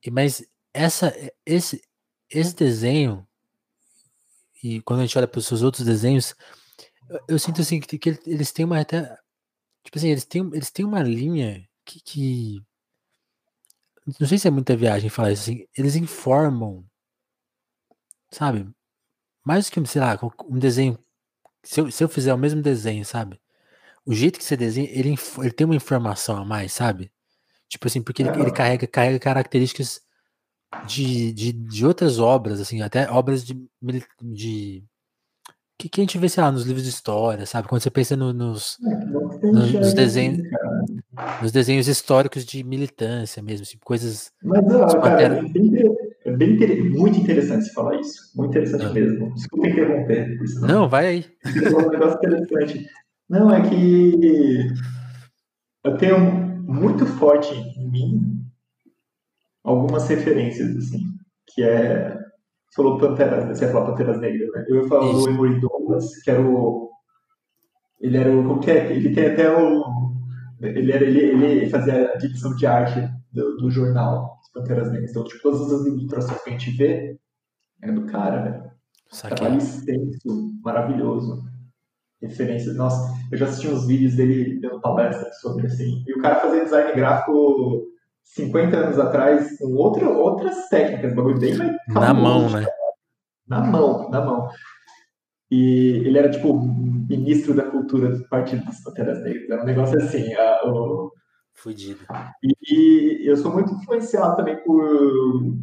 [0.09, 1.13] Mas essa,
[1.45, 1.83] esse,
[2.31, 3.27] esse desenho,
[4.63, 6.35] e quando a gente olha para os seus outros desenhos,
[7.09, 9.03] eu, eu sinto assim que, que, eles têm uma até.
[9.85, 12.65] Tipo assim, eles têm, eles têm uma linha que, que
[14.19, 16.85] não sei se é muita viagem falar isso assim, eles informam,
[18.31, 18.69] sabe?
[19.45, 20.99] Mais que, sei lá, um desenho.
[21.63, 23.41] Se eu, se eu fizer o mesmo desenho, sabe?
[24.07, 27.13] O jeito que você desenha, ele, ele tem uma informação a mais, sabe?
[27.71, 30.01] Tipo assim, porque ele, ele carrega, carrega características
[30.87, 33.57] de, de, de outras obras, assim, até obras de.
[34.21, 34.85] de
[35.79, 37.69] que, que a gente vê, sei lá, nos livros de história, sabe?
[37.69, 40.47] Quando você pensa no, nos, é, nos, nos desenhos
[41.41, 44.33] nos desenhos históricos de militância mesmo, assim, coisas.
[44.43, 45.73] Mas, ó, cara, é bem,
[46.25, 48.33] é bem muito interessante você falar isso.
[48.37, 48.93] Muito interessante não.
[48.93, 49.35] mesmo.
[49.35, 50.39] Desculpa interromper.
[50.61, 51.27] Não, não, vai aí.
[51.47, 52.87] um negócio interessante.
[53.29, 54.69] Não, é que
[55.85, 58.45] eu tenho muito forte em mim
[59.65, 61.03] algumas referências, assim,
[61.49, 62.19] que é.
[62.71, 64.65] Você falou Panteras, você ia falar Panteras Negras, né?
[64.69, 66.91] Eu ia falar do Emory Douglas, que era o.
[68.01, 68.47] Ele era o.
[68.47, 68.93] Como que é?
[68.93, 70.01] Ele tem até o
[70.61, 73.01] ele, era, ele, ele fazia a direção de arte
[73.33, 75.11] do, do jornal As Panteras Negras.
[75.11, 77.19] Então, tipo, todas as ilustrações que a gente vê
[77.83, 78.71] é do cara, velho.
[79.23, 81.43] Trabalho extenso, maravilhoso.
[82.23, 82.77] Referências.
[82.77, 86.05] Nossa, eu já assisti uns vídeos dele dando palestra sobre assim.
[86.07, 87.87] E o cara fazia design gráfico
[88.25, 91.73] 50 anos atrás com outra, outras técnicas, bagulho bem mais.
[91.89, 92.67] Na mão, né?
[93.49, 94.49] Na mão, na mão.
[95.51, 99.51] E ele era, tipo, ministro da cultura do Partido das Panteras Negras.
[99.51, 100.33] Era um negócio assim.
[100.35, 101.13] A, o...
[101.55, 102.01] Fudido.
[102.43, 105.59] E, e, eu sou muito influenciado também por,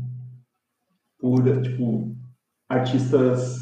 [1.18, 2.14] por tipo,
[2.68, 3.58] artistas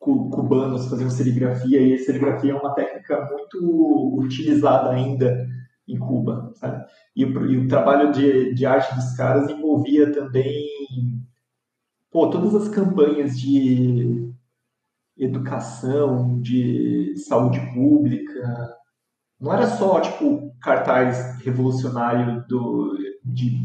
[0.00, 1.80] cubanos fazendo serigrafia.
[1.80, 5.46] E serigrafia é uma técnica muito utilizada ainda
[5.86, 6.84] em Cuba, sabe?
[7.14, 10.64] E, e o trabalho de, de arte dos caras envolvia também
[12.10, 14.32] pô, todas as campanhas de
[15.16, 18.76] educação, de saúde pública.
[19.40, 23.64] Não era só, tipo, cartaz revolucionário do, de,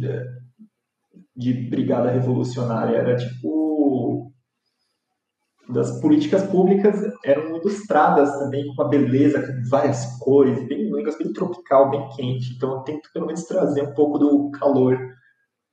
[1.36, 4.34] de brigada revolucionária, era tipo
[5.70, 11.24] das políticas públicas eram ilustradas também com uma beleza, com várias cores, bem, um negócio
[11.24, 12.54] bem tropical, bem quente.
[12.56, 14.98] Então eu tento pelo menos trazer um pouco do calor.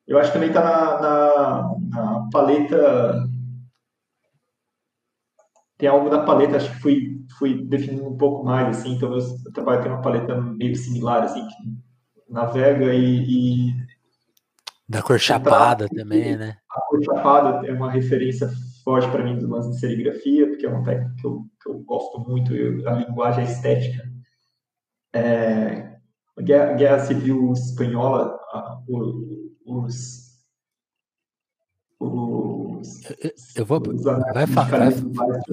[0.06, 3.28] Eu acho que também está na, na, na paleta
[5.82, 9.52] tem algo da paleta, acho que fui, fui definindo um pouco mais, assim, então eu,
[9.52, 13.74] trabalho tem uma paleta meio similar, assim, que navega e, e
[14.88, 16.56] da cor chapada também, né?
[16.70, 18.48] A cor chapada é uma referência
[18.82, 21.78] forte para mim do lance de serigrafia, porque é uma técnica que eu, que eu
[21.80, 24.02] gosto muito, eu, a linguagem estética.
[25.14, 25.98] É,
[26.36, 29.14] a Guerra, Guerra Civil Espanhola, a, os,
[29.66, 30.22] os,
[33.54, 33.80] eu vou.
[34.34, 34.90] Vai falar.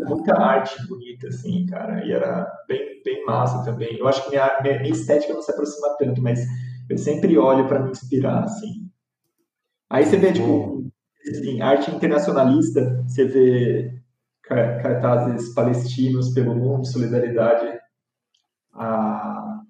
[0.07, 2.03] Muita arte bonita, assim, cara.
[2.05, 3.97] E era bem, bem massa também.
[3.97, 6.39] Eu acho que minha, minha, minha estética não se aproxima tanto, mas
[6.89, 8.89] eu sempre olho para me inspirar, assim.
[9.89, 10.91] Aí você vê, tipo,
[11.27, 13.99] assim, arte internacionalista, você vê
[14.43, 17.79] cartazes palestinos pelo mundo, solidariedade
[18.73, 19.61] a,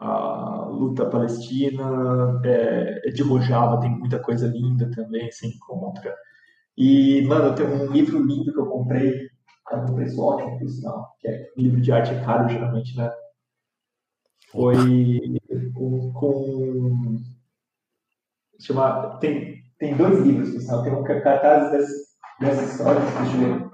[0.00, 6.14] a luta palestina, é, é de Rojava tem muita coisa linda também, se encontra.
[6.76, 9.28] E, mano, tem um livro lindo que eu comprei,
[9.68, 12.96] aí um preço ótimo, por sinal, que é um livro de arte é caro, geralmente,
[12.96, 13.10] né?
[14.50, 14.74] Foi
[15.74, 16.12] com...
[16.12, 17.16] com
[18.58, 20.82] chama, tem, tem dois livros, por sinal.
[20.82, 21.96] Tem um cartazes dessas,
[22.40, 23.70] dessas histórias, deixa eu ver.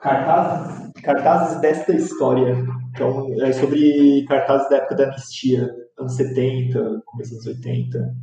[0.00, 2.56] Cartazes, cartazes desta história.
[2.90, 8.22] Então, é sobre cartazes da época da anistia, anos 70, começo dos 80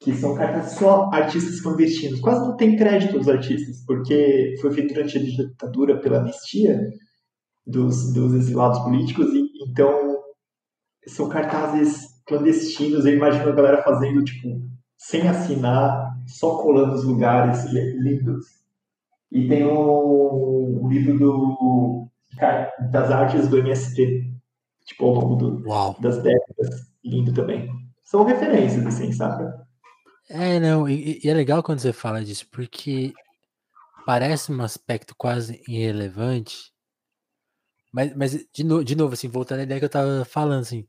[0.00, 2.20] que são cartas só artistas clandestinos.
[2.20, 6.80] Quase não tem crédito dos artistas, porque foi feito durante a ditadura pela anistia
[7.66, 10.18] dos, dos exilados políticos, e então
[11.06, 13.04] são cartazes clandestinos.
[13.04, 14.60] Eu imagino a galera fazendo, tipo,
[14.96, 18.46] sem assinar, só colando os lugares lindos.
[19.32, 22.08] E tem um, um livro do,
[22.90, 24.32] das artes do MST,
[24.84, 25.64] tipo, ao longo do,
[26.00, 27.68] das décadas, lindo também.
[28.04, 29.52] São referências, assim, sabe?
[30.30, 33.12] É, não, e, e é legal quando você fala disso, porque
[34.06, 36.72] parece um aspecto quase irrelevante,
[37.92, 40.86] mas, mas de, no, de novo, assim, voltando à ideia que eu tava falando, assim,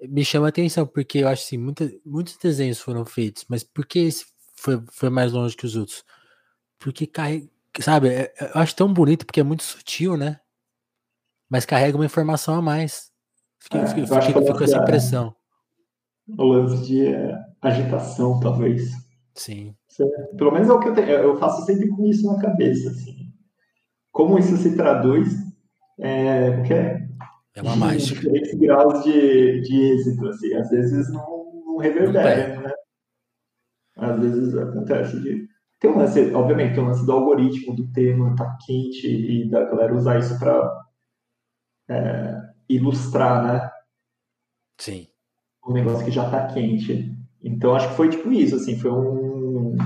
[0.00, 3.86] me chama a atenção, porque eu acho assim, muita, muitos desenhos foram feitos, mas por
[3.86, 6.04] que esse foi, foi mais longe que os outros?
[6.78, 7.48] Porque carrega,
[7.80, 10.40] sabe, é, é, eu acho tão bonito porque é muito sutil, né?
[11.50, 13.10] Mas carrega uma informação a mais.
[13.58, 15.34] Fiquei, é, fiquei, fiquei, com essa impressão.
[16.36, 18.90] O lance de é, agitação, talvez.
[19.34, 19.74] Sim.
[20.36, 21.08] Pelo menos é o que eu tenho.
[21.08, 22.90] Eu faço sempre com isso na cabeça.
[22.90, 23.32] Assim.
[24.12, 25.28] Como isso se traduz
[25.98, 27.07] é, porque
[27.58, 28.20] é uma mágica.
[28.20, 30.54] Diferentes graus de, de êxito, assim.
[30.54, 32.72] Às vezes não, não reverbera, não né?
[33.96, 35.48] Às vezes acontece de...
[35.80, 39.64] Tem um lance, obviamente, tem um lance do algoritmo, do tema tá quente e da
[39.64, 40.84] galera usar isso para
[41.88, 42.36] é,
[42.68, 43.70] ilustrar, né?
[44.80, 45.06] Sim.
[45.66, 47.16] Um negócio que já tá quente.
[47.42, 49.76] Então acho que foi tipo isso, assim, foi um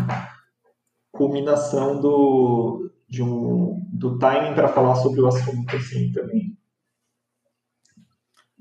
[1.10, 6.56] culminação do de um do timing para falar sobre o assunto assim também.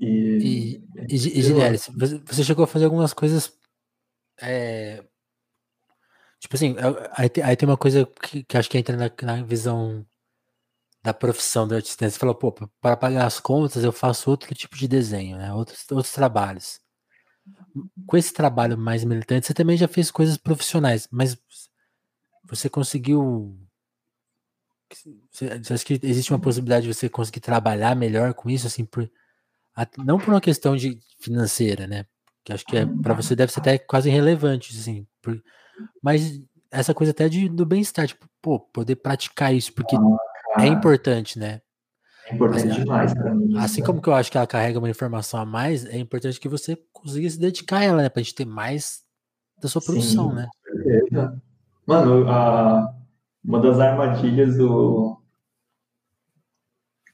[0.02, 1.78] E, e, e, e
[2.26, 3.56] você chegou a fazer algumas coisas.
[4.40, 5.04] É,
[6.40, 6.74] tipo assim,
[7.12, 10.04] aí, aí, tem uma coisa que, que acho que entra na, na, visão
[11.04, 12.04] da profissão do artista.
[12.04, 12.10] Né?
[12.10, 15.52] Você falou, pô, para pagar as contas eu faço outro tipo de desenho, né?
[15.54, 16.80] outros, outros trabalhos.
[18.04, 21.38] Com esse trabalho mais militante, você também já fez coisas profissionais, mas
[22.44, 23.56] você conseguiu.
[25.30, 28.84] Você, você acha que existe uma possibilidade de você conseguir trabalhar melhor com isso, assim,
[28.84, 29.08] por
[29.98, 32.04] não por uma questão de financeira, né?
[32.44, 35.06] Que acho que é, para você deve ser até quase irrelevante, assim.
[35.22, 35.40] Por,
[36.02, 39.96] mas essa coisa até de, do bem-estar, tipo, pô, poder praticar isso, porque
[40.56, 41.60] ah, é importante, né?
[42.26, 43.56] É importante assim, demais pra mim.
[43.58, 43.86] Assim né?
[43.86, 46.76] como que eu acho que ela carrega uma informação a mais, é importante que você
[46.92, 48.08] consiga se dedicar a ela, né?
[48.08, 49.02] Pra gente ter mais
[49.60, 50.48] da sua produção, Sim, né?
[50.82, 51.42] Certeza.
[51.86, 52.94] Mano, a,
[53.44, 55.20] uma das armadilhas do,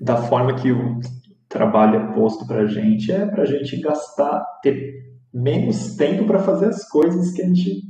[0.01, 1.01] da forma que o
[1.49, 6.41] trabalho é posto para a gente é para a gente gastar, ter menos tempo para
[6.41, 7.83] fazer as coisas que a gente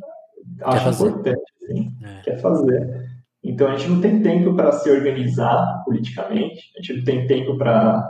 [0.62, 2.20] acha importante, assim, é.
[2.22, 3.08] quer fazer.
[3.42, 7.56] Então a gente não tem tempo para se organizar politicamente, a gente não tem tempo
[7.56, 8.08] para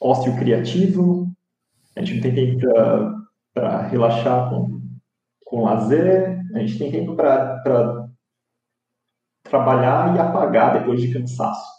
[0.00, 1.30] ócio criativo,
[1.96, 2.66] a gente não tem tempo
[3.54, 4.80] para relaxar com,
[5.44, 8.08] com lazer, a gente tem tempo para
[9.42, 11.77] trabalhar e apagar depois de cansaço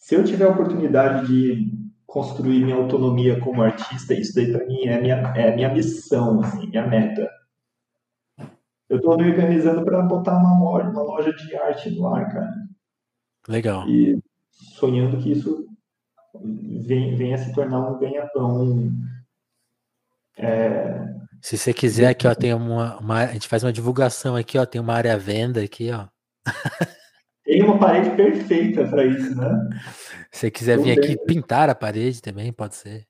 [0.00, 4.86] se eu tiver a oportunidade de construir minha autonomia como artista, isso daí para mim
[4.86, 7.30] é minha, é minha missão, assim, minha meta.
[8.88, 12.52] Eu estou me organizando para botar uma loja, uma loja de arte no ar, cara.
[13.46, 13.88] Legal.
[13.88, 14.18] E
[14.50, 15.68] sonhando que isso
[16.42, 18.90] venha, se tornar um ganha-pão.
[20.36, 21.14] É...
[21.42, 24.66] Se você quiser, aqui ó, tem uma, uma, a gente faz uma divulgação aqui, ó,
[24.66, 26.08] tem uma área à venda aqui, ó.
[27.50, 29.70] Tem uma parede perfeita para isso, né?
[30.30, 33.08] Se você quiser vir aqui pintar a parede também, pode ser.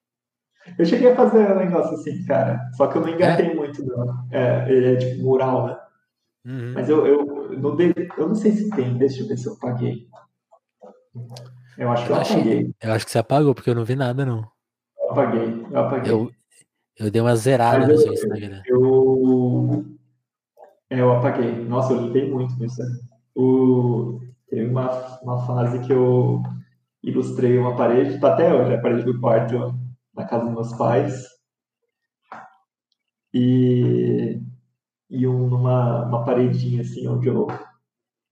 [0.79, 2.59] Eu cheguei a fazer um negócio assim, cara.
[2.75, 3.55] Só que eu não engatei é?
[3.55, 4.27] muito, não.
[4.31, 5.79] É, é tipo mural, né?
[6.47, 6.73] Uhum.
[6.73, 9.59] Mas eu, eu, não dei, eu não sei se tem, deixa eu ver se eu
[9.59, 10.09] paguei.
[11.77, 12.75] Eu acho que eu, eu apaguei.
[12.83, 14.51] Eu acho que você apagou, porque eu não vi nada, não.
[15.03, 16.13] Eu apaguei, eu apaguei.
[16.13, 16.31] Eu,
[16.99, 18.63] eu dei uma zerada no seu Instagram.
[18.65, 19.85] Eu,
[20.89, 21.53] eu apaguei.
[21.63, 22.81] Nossa, eu limpei muito nisso.
[23.35, 24.20] O, teve
[24.91, 26.43] uma, uma fase que eu
[27.03, 29.75] ilustrei uma parede, tá até hoje, a parede do quarto
[30.15, 31.25] na casa dos meus pais.
[33.33, 34.41] E,
[35.09, 37.47] e um, numa uma paredinha assim, onde eu.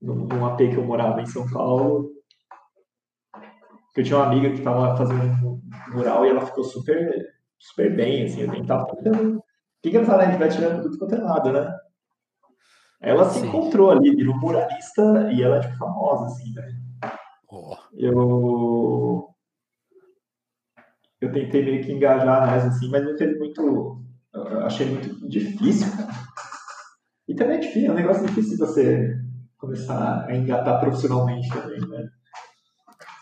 [0.01, 2.11] Num, num AP que eu morava em São Paulo.
[3.97, 5.61] Eu tinha uma amiga que estava fazendo um
[5.93, 7.27] mural e ela ficou super,
[7.59, 8.85] super bem, assim, eu tentava.
[8.85, 9.43] O
[9.83, 10.23] que, que ela fala?
[10.23, 11.79] A gente vai tirando tudo quanto é nada, né?
[13.01, 13.49] Ela se Sim.
[13.49, 16.77] encontrou ali, virou muralista e ela é tipo famosa, assim, velho.
[17.49, 17.77] Oh.
[17.93, 19.35] Eu.
[21.21, 24.05] Eu tentei meio que engajar nessa, assim, mas não teve muito.
[24.33, 26.13] Eu achei muito difícil, cara.
[27.27, 29.17] E também é difícil, é um negócio difícil você
[29.57, 32.09] começar a engatar profissionalmente também, né?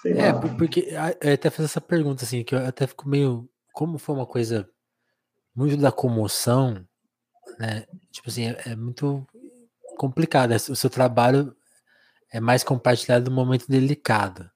[0.03, 0.41] Sei é, lá.
[0.41, 0.89] porque
[1.21, 3.49] eu até fiz essa pergunta, assim, que eu até fico meio.
[3.73, 4.69] Como foi uma coisa
[5.55, 6.87] muito da comoção,
[7.59, 7.85] né?
[8.11, 9.27] Tipo assim, é, é muito
[9.97, 10.53] complicado.
[10.53, 11.55] É, o seu trabalho
[12.33, 14.51] é mais compartilhado num momento delicado.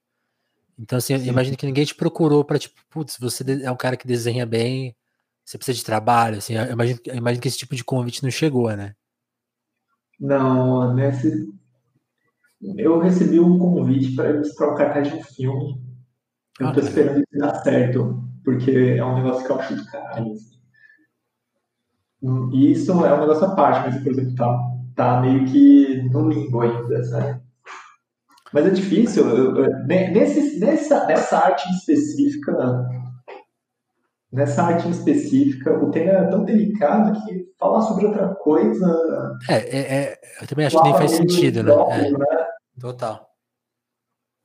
[0.79, 1.27] Então, assim, Sim.
[1.27, 4.95] imagino que ninguém te procurou para, tipo, putz, você é um cara que desenha bem,
[5.45, 8.31] Você precisa de trabalho, assim, eu imagino, eu imagino que esse tipo de convite não
[8.31, 8.95] chegou, né?
[10.19, 11.49] Não, nesse.
[12.77, 15.81] Eu recebi um convite para ilustrar o cartaz de um filme.
[16.59, 19.85] Eu Ah, tô esperando que dar certo, porque é um negócio que eu acho do
[19.87, 20.33] caralho.
[20.33, 20.51] assim.
[22.21, 26.01] Hum, E isso é um negócio à parte, mas, por exemplo, tá, tá meio que
[26.11, 27.41] no limbo ainda, sabe?
[28.53, 29.27] Mas é difícil.
[29.29, 32.53] eu- eu- ne- nesse, nessa, nessa arte específica,
[34.31, 39.37] nessa arte específica, o tema é tão delicado que falar sobre outra coisa.
[39.49, 41.71] É, é, é, eu também acho que nem faz sentido, né?
[41.73, 42.25] Próprio, né?
[42.31, 42.47] É,
[42.79, 43.27] total.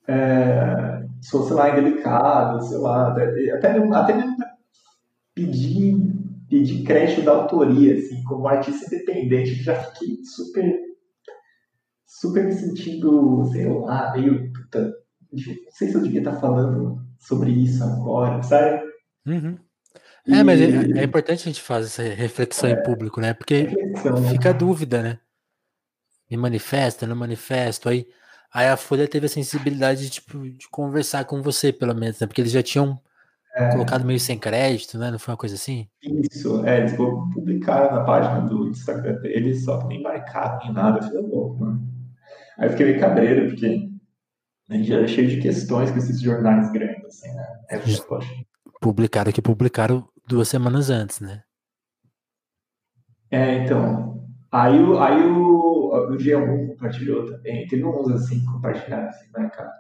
[0.09, 4.37] É, se fosse lá indelicado, sei lá, até até mesmo, até mesmo
[5.35, 5.97] pedir,
[6.59, 10.79] pedir crédito da autoria, assim, como artista independente, já fiquei super,
[12.07, 14.95] super me sentindo, sei lá, meio, puta,
[15.33, 15.39] não
[15.71, 18.83] sei se eu devia estar falando sobre isso agora, sabe?
[19.27, 19.59] Uhum.
[20.29, 23.35] É, mas é, E- é importante a gente fazer essa reflexão em público, né?
[23.35, 24.29] Porque reflexão, né?
[24.31, 25.19] fica a dúvida, né?
[26.31, 27.89] Me manifesta, não manifesto.
[27.89, 28.09] Aí,
[28.53, 32.27] aí a Folha teve a sensibilidade de, tipo, de conversar com você, pelo menos, né?
[32.27, 33.01] Porque eles já tinham
[33.57, 33.71] É.
[33.73, 35.11] colocado meio sem crédito, né?
[35.11, 35.89] Não foi uma coisa assim?
[36.03, 41.01] Isso, é, eles publicaram na página do Instagram deles, só que nem marcaram nem nada,
[41.01, 41.83] falei, louco, mano.
[42.59, 43.89] Aí eu fiquei meio cabreiro, porque
[44.69, 47.47] a gente já é cheio de questões com esses jornais grandes, assim, né?
[47.71, 48.29] Falei, poxa,
[48.79, 51.43] Publicaram que publicaram duas semanas antes, né?
[53.31, 54.25] É, então.
[54.53, 57.67] Aí, o- aí o, o G1 compartilhou também.
[57.69, 59.73] Teve uns assim que compartilharam assim, cara?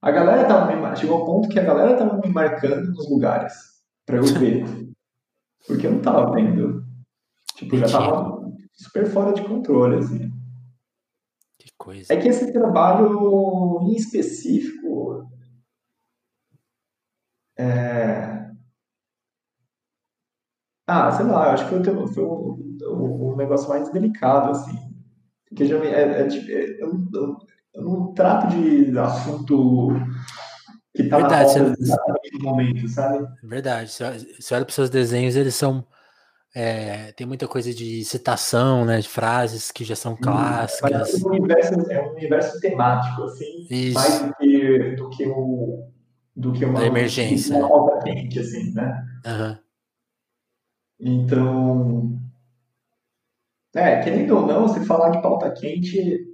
[0.00, 3.52] A galera tava me Chegou ao ponto que a galera tava me marcando nos lugares
[4.06, 4.64] pra eu ver.
[5.66, 6.84] Porque eu não tava vendo.
[7.56, 10.30] Tipo, já tava super fora de controle, assim.
[11.58, 12.14] Que coisa.
[12.14, 15.28] É que esse trabalho em específico.
[17.56, 18.38] É...
[20.86, 24.50] Ah, sei lá, eu acho que foi, o foi o, o, o negócio mais delicado,
[24.52, 24.78] assim.
[25.48, 27.36] Porque já me- é, é tipo, é- eu, eu,
[27.78, 29.90] eu não trato de assunto
[30.94, 31.96] que tá na Verdade, pauta você-
[32.34, 33.26] no momento, sabe?
[33.42, 33.90] Verdade.
[33.92, 35.86] Se olha- para os seus desenhos, eles são.
[36.54, 38.98] é, tem muita coisa de citação, né?
[39.00, 40.20] De frases que já são Mas
[40.80, 41.14] clássicas.
[41.22, 43.94] é um universo, é um universo temático, assim, Isso.
[43.94, 45.88] mais do que, do que o
[46.34, 47.54] do que uma Da emergência.
[47.56, 49.04] uma pauta quente, assim, né?
[49.26, 49.58] Aham.
[50.98, 52.18] Então,
[53.74, 56.27] é, querendo ou não, se falar de pauta quente,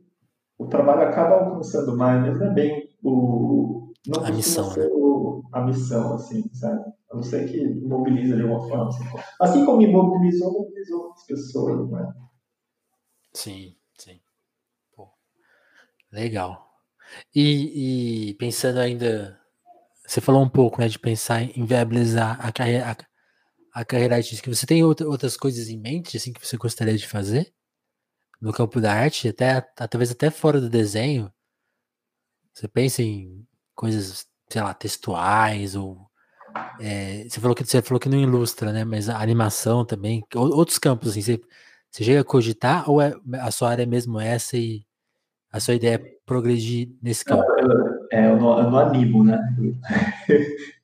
[0.59, 3.93] o trabalho acaba alcançando mais, mas não é bem o.
[4.07, 6.85] Não A missão, ser o- a missão, assim, sabe?
[7.11, 8.89] A não ser que mobiliza de alguma forma.
[8.89, 9.05] Assim,
[9.41, 12.13] assim como me mobilizou, mobilizou outras pessoas, né?
[13.33, 14.21] Sim, sim.
[14.95, 15.09] Pô,
[16.13, 16.71] legal.
[17.35, 19.39] E, e pensando ainda,
[20.07, 22.97] você falou um pouco, né, de pensar em viabilizar a carreira,
[23.75, 24.53] a, a carreira artística.
[24.55, 27.53] Você tem outra- outras coisas em mente, assim, que você gostaria de fazer
[28.45, 31.33] no campo da arte, até talvez até fora do desenho?
[32.53, 33.43] Você pensa em
[33.75, 36.07] coisas, sei lá, textuais ou
[36.79, 38.85] é, você falou que você falou que não ilustra, né?
[38.85, 41.41] Mas a animação também, ou- outros campos, assim, você,
[41.91, 44.85] você chega a cogitar ou é, a sua área é mesmo essa e
[45.51, 47.45] a sua ideia é progredir nesse campo?
[48.13, 49.39] É, eu não, eu não animo, né?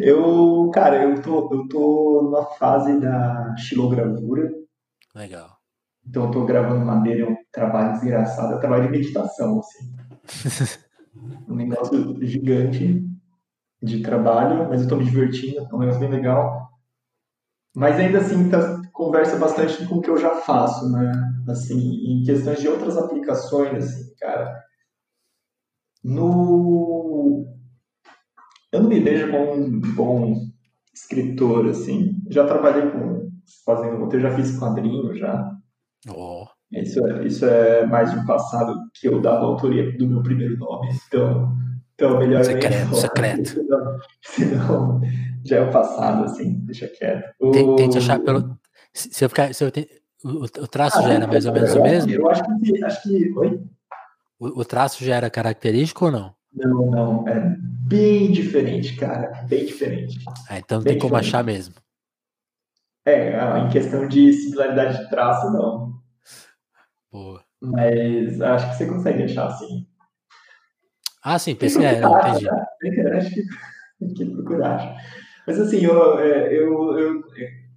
[0.00, 4.50] Eu, cara, eu tô, eu tô na fase da xilogravura,
[5.14, 5.57] Legal.
[6.08, 10.78] Então eu tô gravando madeira, é um trabalho desgraçado, é um trabalho de meditação, assim.
[11.48, 13.04] Um negócio gigante
[13.82, 16.70] de trabalho, mas eu tô me divertindo, é um negócio bem legal.
[17.74, 21.12] Mas ainda assim, tá, conversa bastante com o que eu já faço, né?
[21.48, 24.62] Assim, em questões de outras aplicações, assim, cara.
[26.04, 27.44] No...
[28.70, 30.34] Eu não me vejo como um bom
[30.94, 32.16] escritor, assim.
[32.30, 33.28] Já trabalhei com
[33.64, 35.57] fazendo roteiro, já fiz quadrinho, já.
[36.08, 40.22] Ó, Isso é, isso é mais de um passado que eu dava autoria do meu
[40.22, 40.88] primeiro nome.
[41.08, 41.52] Então,
[41.94, 43.48] então melhor Secreto, secreto.
[43.58, 45.00] Senão, senão
[45.44, 47.24] já é o passado, assim, deixa quieto.
[47.52, 48.58] Tem- Tente O- achar pelo.
[48.92, 49.52] Se eu ficar.
[49.54, 49.88] Se eu te-
[50.24, 52.12] o, o traço Ah, já era mais ou menos o eu- mesmo?
[52.12, 52.84] Eu acho que.
[52.84, 53.60] Acho que oi?
[54.38, 56.34] O, o traço já era característico ou não?
[56.54, 57.28] Não, não.
[57.28, 59.44] É bem diferente, cara.
[59.48, 60.18] Bem diferente.
[60.48, 61.28] Ah, então Bem tem como diferente.
[61.34, 61.74] achar mesmo.
[63.08, 65.94] É, em questão de similaridade de traço, não.
[67.10, 67.42] Boa.
[67.60, 69.86] Mas acho que você consegue achar assim.
[71.24, 72.44] Ah, sim, pensei, é, não, entendi.
[72.44, 74.96] Na internet que, que procurar.
[75.46, 77.68] Mas assim, eu, é, eu, eu é,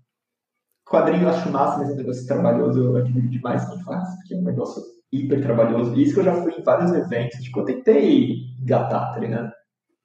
[0.85, 4.33] quadrinho eu acho massa, mas é um negócio trabalhoso, eu admiro demais quem faz, porque
[4.33, 5.95] é um negócio hiper trabalhoso.
[5.95, 9.51] E isso que eu já fui em vários eventos, tipo, eu tentei engatar, tá ligado?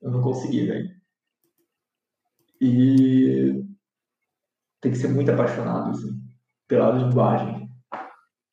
[0.01, 0.91] Eu não consegui, velho.
[2.61, 3.66] E
[4.87, 6.17] tem que ser muito apaixonado assim,
[6.69, 7.69] pela linguagem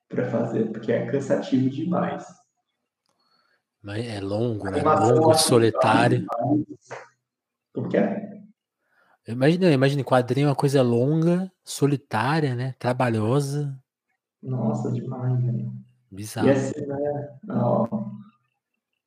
[0.09, 2.25] para fazer, porque é cansativo demais.
[3.83, 4.81] Mas é longo, né?
[4.81, 6.25] Longo, solitário.
[7.71, 8.41] Como que é?
[9.27, 12.73] Imagina, imagina, quadrinho é uma coisa longa, solitária, né?
[12.79, 13.77] Trabalhosa.
[14.41, 15.69] Nossa, demais, né?
[16.09, 16.47] Bizarro.
[16.47, 17.37] E assim, né?
[17.49, 17.87] Ó,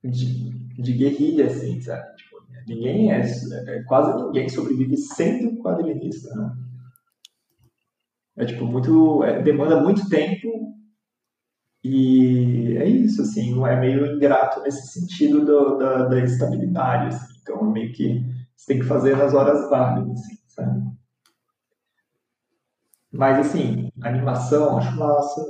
[0.05, 0.51] de,
[0.81, 2.17] de guerrilha, assim, sabe?
[2.17, 2.37] Tipo,
[2.69, 6.66] ninguém é, é, Quase ninguém sobrevive sendo quadrinista, né?
[8.37, 9.25] É tipo, muito.
[9.25, 10.77] É, demanda muito tempo
[11.89, 17.35] e é isso, assim, é meio ingrato nesse sentido do, da, da estabilidade, assim.
[17.41, 18.25] Então, meio que
[18.57, 20.83] você tem que fazer nas horas válidas, assim, sabe?
[23.13, 25.45] Mas, assim, animação, acho massa.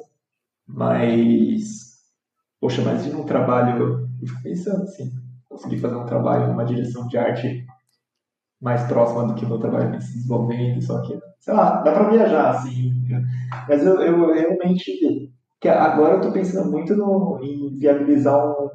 [0.66, 2.02] Mas,
[2.60, 5.10] poxa, mas de um trabalho, eu fico pensando, assim,
[5.48, 7.64] conseguir fazer um trabalho numa direção de arte
[8.60, 12.10] mais próxima do que o meu trabalho se desenvolvendo, só que, sei lá, dá pra
[12.10, 12.92] viajar, assim.
[13.68, 18.70] Mas eu, eu realmente, que agora eu tô pensando muito no, em viabilizar um,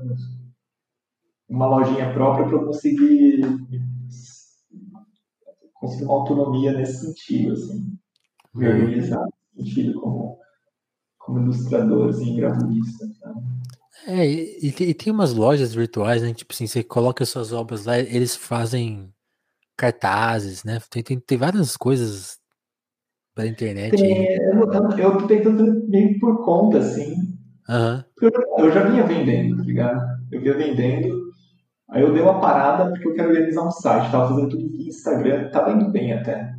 [1.49, 3.41] uma lojinha própria para eu conseguir
[5.81, 7.97] conseguir uma autonomia nesse sentido, assim,
[8.53, 8.81] me uhum.
[8.81, 10.37] organizar nesse sentido como,
[11.17, 13.41] como ilustrador, assim, gravurista, sabe?
[14.05, 16.33] É, e, e, tem umas lojas virtuais, né?
[16.33, 19.13] Tipo assim, você coloca suas obras lá, eles fazem
[19.77, 20.79] cartazes, né?
[20.89, 22.39] Tem, tem, tem várias coisas
[23.41, 23.95] pela internet.
[23.95, 27.13] Tem, eu, eu, tô tentando meio por conta, assim.
[27.69, 28.03] Uhum.
[28.21, 28.31] Eu,
[28.65, 30.01] eu já vinha vendendo, tá ligado?
[30.31, 31.31] Eu vinha vendendo,
[31.91, 34.09] Aí eu dei uma parada porque eu quero organizar um site.
[34.11, 36.55] Tava fazendo tudo via Instagram, tava indo bem até.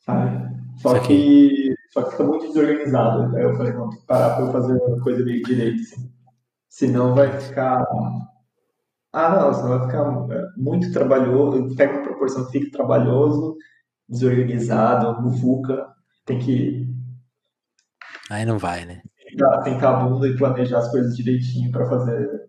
[0.00, 0.50] Sabe?
[0.76, 3.34] Só que, só que fica muito desorganizado.
[3.34, 6.12] Aí eu falei, não, tem que parar pra eu fazer uma coisa meio direito, assim.
[6.68, 7.82] Senão vai ficar.
[9.12, 11.74] Ah, não, senão vai ficar é, muito trabalhoso.
[11.76, 13.56] Pega uma proporção que fica trabalhoso,
[14.10, 15.94] desorganizado, mufuca.
[16.26, 16.86] Tem que.
[18.28, 19.02] Aí não vai, né?
[19.64, 22.48] Tentar a bunda e planejar as coisas direitinho para fazer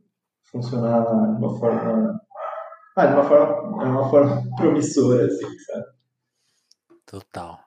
[0.52, 2.22] funcionar de uma forma.
[2.98, 5.86] Ah, de uma forma, de uma forma promissora, assim, sabe?
[7.06, 7.60] Total.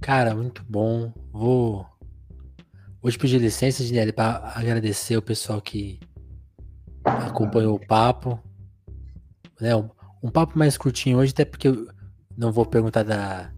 [0.00, 1.12] Cara, muito bom.
[1.30, 1.86] Vou.
[3.08, 6.00] Te pedir licença, Ginelli, para agradecer o pessoal que
[7.26, 8.38] acompanhou o papo.
[9.60, 9.88] Né, um,
[10.22, 11.88] um papo mais curtinho hoje, até porque eu
[12.36, 13.50] não vou perguntar da,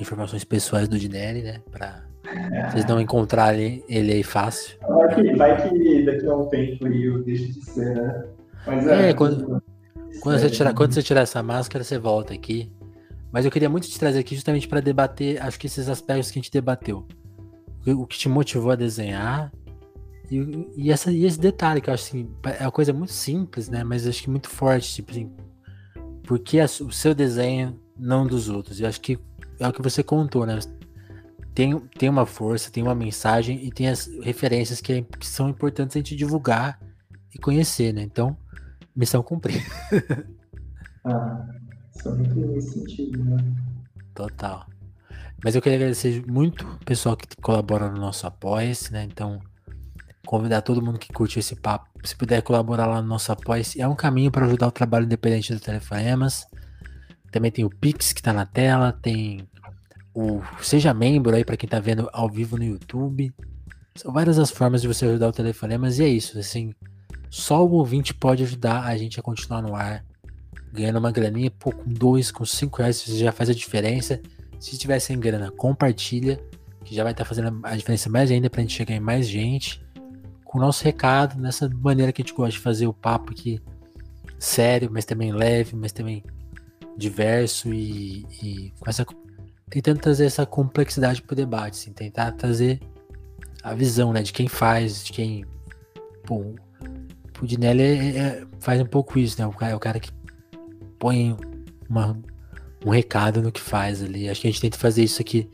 [0.00, 1.60] informações pessoais do Dinelli, né?
[1.70, 2.70] Pra é.
[2.70, 4.78] vocês não encontrarem ele aí fácil.
[4.80, 8.24] Vai que, vai que daqui a um tempo eu deixo de ser, né?
[8.66, 9.62] Mas é, é quando,
[10.20, 12.72] quando, você tirar, quando você tirar essa máscara, você volta aqui.
[13.30, 16.38] Mas eu queria muito te trazer aqui justamente para debater, acho que esses aspectos que
[16.38, 17.06] a gente debateu.
[17.86, 19.52] O que te motivou a desenhar
[20.34, 23.68] e, e, essa, e esse detalhe que eu acho assim, é uma coisa muito simples,
[23.68, 23.84] né?
[23.84, 25.30] Mas acho que muito forte, tipo assim,
[26.24, 28.80] porque o seu desenho não dos outros.
[28.80, 29.18] Eu acho que
[29.58, 30.58] é o que você contou, né?
[31.54, 35.48] Tem, tem uma força, tem uma mensagem e tem as referências que, é, que são
[35.48, 36.80] importantes a gente divulgar
[37.32, 38.02] e conhecer, né?
[38.02, 38.36] Então,
[38.94, 39.64] missão cumprida.
[41.04, 41.46] ah,
[41.92, 43.36] só muito nesse sentido, né?
[44.14, 44.66] Total.
[45.44, 49.04] Mas eu queria agradecer muito o pessoal que colabora no nosso Apoia-se, né?
[49.04, 49.40] Então,
[50.26, 53.86] convidar todo mundo que curte esse papo, se puder colaborar lá no nosso Apoia-se, é
[53.86, 56.46] um caminho para ajudar o trabalho independente do Telefonemas.
[57.30, 59.48] Também tem o Pix que está na tela, tem
[60.14, 63.34] o Seja Membro aí para quem está vendo ao vivo no YouTube.
[63.96, 66.74] São várias as formas de você ajudar o Telefonemas e é isso, assim,
[67.30, 70.04] só o ouvinte pode ajudar a gente a continuar no ar,
[70.72, 74.20] ganhando uma graninha, pô, com dois, com cinco reais, você já faz a diferença.
[74.60, 76.40] Se tiver sem grana, compartilha,
[76.84, 79.00] que já vai estar tá fazendo a diferença mais ainda para a gente chegar em
[79.00, 79.83] mais gente.
[80.54, 83.60] Com o nosso recado, nessa maneira que a gente gosta de fazer o papo aqui
[84.38, 86.22] sério, mas também leve, mas também
[86.96, 89.04] diverso e, e com essa
[89.68, 92.78] tentando trazer essa complexidade para o debate, assim, tentar trazer
[93.64, 95.44] a visão, né, de quem faz, de quem,
[96.24, 96.54] pô,
[97.42, 100.12] o Dinelli é, é, faz um pouco isso, né, o cara, é o cara que
[101.00, 101.36] põe
[101.90, 102.16] uma,
[102.86, 104.28] um recado no que faz ali.
[104.28, 105.50] Acho que a gente tenta fazer isso aqui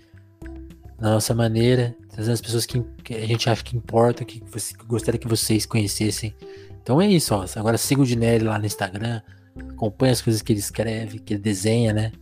[0.98, 4.84] na nossa maneira, as pessoas que, que a gente acha que importam, que, você, que
[4.84, 6.34] gostaria que vocês conhecessem.
[6.82, 7.44] Então é isso, ó.
[7.56, 9.20] Agora siga o Dinelli lá no Instagram,
[9.70, 12.12] acompanha as coisas que ele escreve, que ele desenha, né?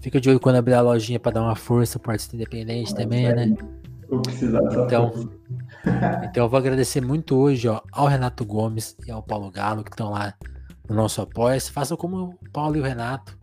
[0.00, 2.96] Fica de olho quando abrir a lojinha para dar uma força pro artista independente ah,
[2.96, 3.56] também, é, né?
[4.08, 5.30] Vou precisar então,
[6.24, 9.90] então eu vou agradecer muito hoje ó, ao Renato Gomes e ao Paulo Galo que
[9.90, 10.34] estão lá
[10.86, 11.58] no nosso apoio.
[11.60, 13.38] Façam como o Paulo e o Renato.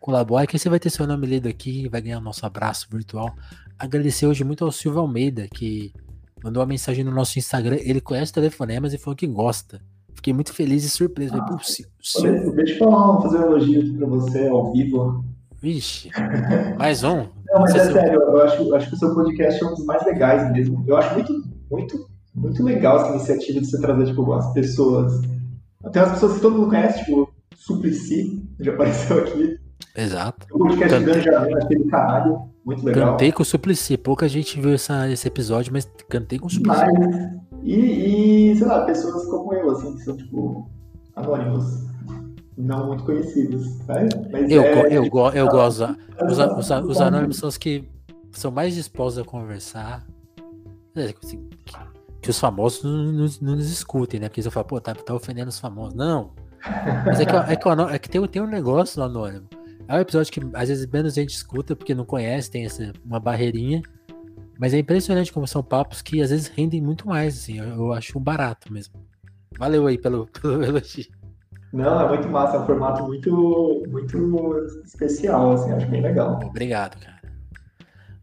[0.00, 3.34] Colabore, que você vai ter seu nome lido aqui, vai ganhar o nosso abraço virtual.
[3.80, 5.90] Agradecer hoje muito ao Silvio Almeida, que
[6.44, 7.76] mandou uma mensagem no nosso Instagram.
[7.80, 9.80] Ele conhece telefonemas e falou que gosta.
[10.14, 11.32] fiquei muito feliz e surpreso.
[11.34, 14.48] Ah, Falei, "Pô, se- se- Olha, Deixa eu falar, fazer um elogio aqui pra você
[14.48, 15.24] ao vivo.
[15.62, 16.10] Vixe,
[16.78, 17.26] mais um.
[17.46, 19.84] Não, mas é se- sério, eu acho, acho que o seu podcast é um dos
[19.86, 20.84] mais legais mesmo.
[20.86, 21.32] Eu acho muito,
[21.70, 25.22] muito, muito legal essa iniciativa de você trazer, tipo, as pessoas.
[25.90, 29.58] Tem umas pessoas que todo mundo conhece, tipo, Suplicy, já apareceu aqui.
[29.96, 30.46] Exato.
[30.52, 31.14] O podcast Cantei.
[31.14, 33.10] Ganjamin, aquele caralho, muito legal.
[33.12, 33.96] Cantei com o Suplicy.
[33.96, 36.80] Pouca gente viu essa, esse episódio, mas cantei com o Suplicy.
[36.80, 40.68] Mas, e, e, sei lá, pessoas como eu, assim, que são, tipo,
[41.16, 41.86] anônimos,
[42.56, 44.08] não muito conhecidos, né?
[44.32, 45.84] Mas Eu, é, eu, go- eu gosto.
[45.84, 47.88] é Os, os, os anônimos são os que
[48.32, 50.04] são mais dispostos a conversar.
[51.22, 51.76] Assim, que,
[52.22, 54.28] que os famosos não, não, não nos escutem, né?
[54.28, 55.94] Porque eles vão falar, pô, tá, tá ofendendo os famosos.
[55.94, 56.30] Não.
[57.06, 59.46] Mas é que, é que, é que tem, tem um negócio no anônimo.
[59.90, 63.18] É um episódio que às vezes menos gente escuta porque não conhece, tem essa, uma
[63.18, 63.82] barreirinha.
[64.56, 67.58] Mas é impressionante como são papos que às vezes rendem muito mais, assim.
[67.58, 68.94] Eu, eu acho um barato mesmo.
[69.58, 71.06] Valeu aí pelo, pelo elogio.
[71.72, 76.38] Não, é muito massa, é um formato muito, muito especial, assim, acho bem legal.
[76.44, 77.20] Obrigado, cara.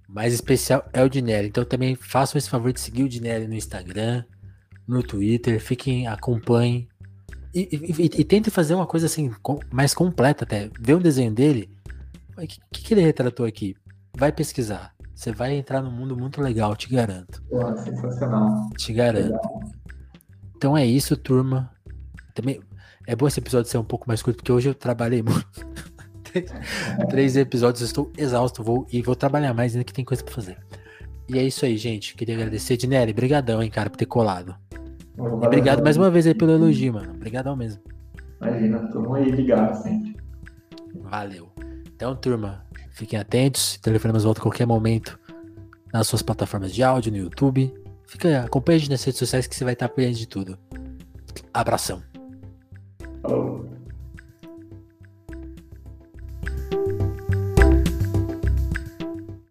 [0.08, 1.50] Mais especial é o Dinelli.
[1.50, 4.24] Então também façam esse favor de seguir o Dinelli no Instagram,
[4.88, 5.60] no Twitter.
[5.60, 6.88] Fiquem, acompanhem.
[7.54, 10.70] E, e, e- tentem fazer uma coisa assim, com- mais completa até.
[10.80, 11.70] Vê um desenho dele.
[12.38, 13.76] O que, que, ele retratou aqui?
[14.16, 14.94] Vai pesquisar.
[15.16, 17.42] Você vai entrar num mundo muito legal, te garanto.
[17.50, 18.70] Pô, sensacional.
[18.78, 19.40] Te garanto.
[20.56, 21.72] Então é isso, turma.
[22.36, 22.60] Também
[23.08, 25.48] é bom esse episódio ser um pouco mais curto, porque hoje eu trabalhei muito.
[27.10, 30.34] Três episódios, eu estou exausto vou, e vou trabalhar mais ainda que tem coisa pra
[30.34, 30.58] fazer.
[31.28, 32.16] E é isso aí, gente.
[32.16, 32.78] Queria agradecer.
[32.78, 34.56] Dinelli, brigadão, hein, cara, por ter colado.
[35.18, 37.14] Obrigado mais uma vez aí pelo elogio, mano.
[37.14, 37.82] Obrigadão mesmo.
[38.40, 40.16] Imagina, tamo aí ligado sempre.
[41.02, 41.50] Valeu.
[41.96, 43.78] Então, turma, fiquem atentos.
[43.78, 45.20] Telefonemas volta a qualquer momento
[45.92, 47.74] nas suas plataformas de áudio, no YouTube.
[48.06, 50.58] Fica, acompanha a gente nas redes sociais que você vai estar por de tudo.
[51.54, 52.02] Abração.
[53.22, 53.77] Falou.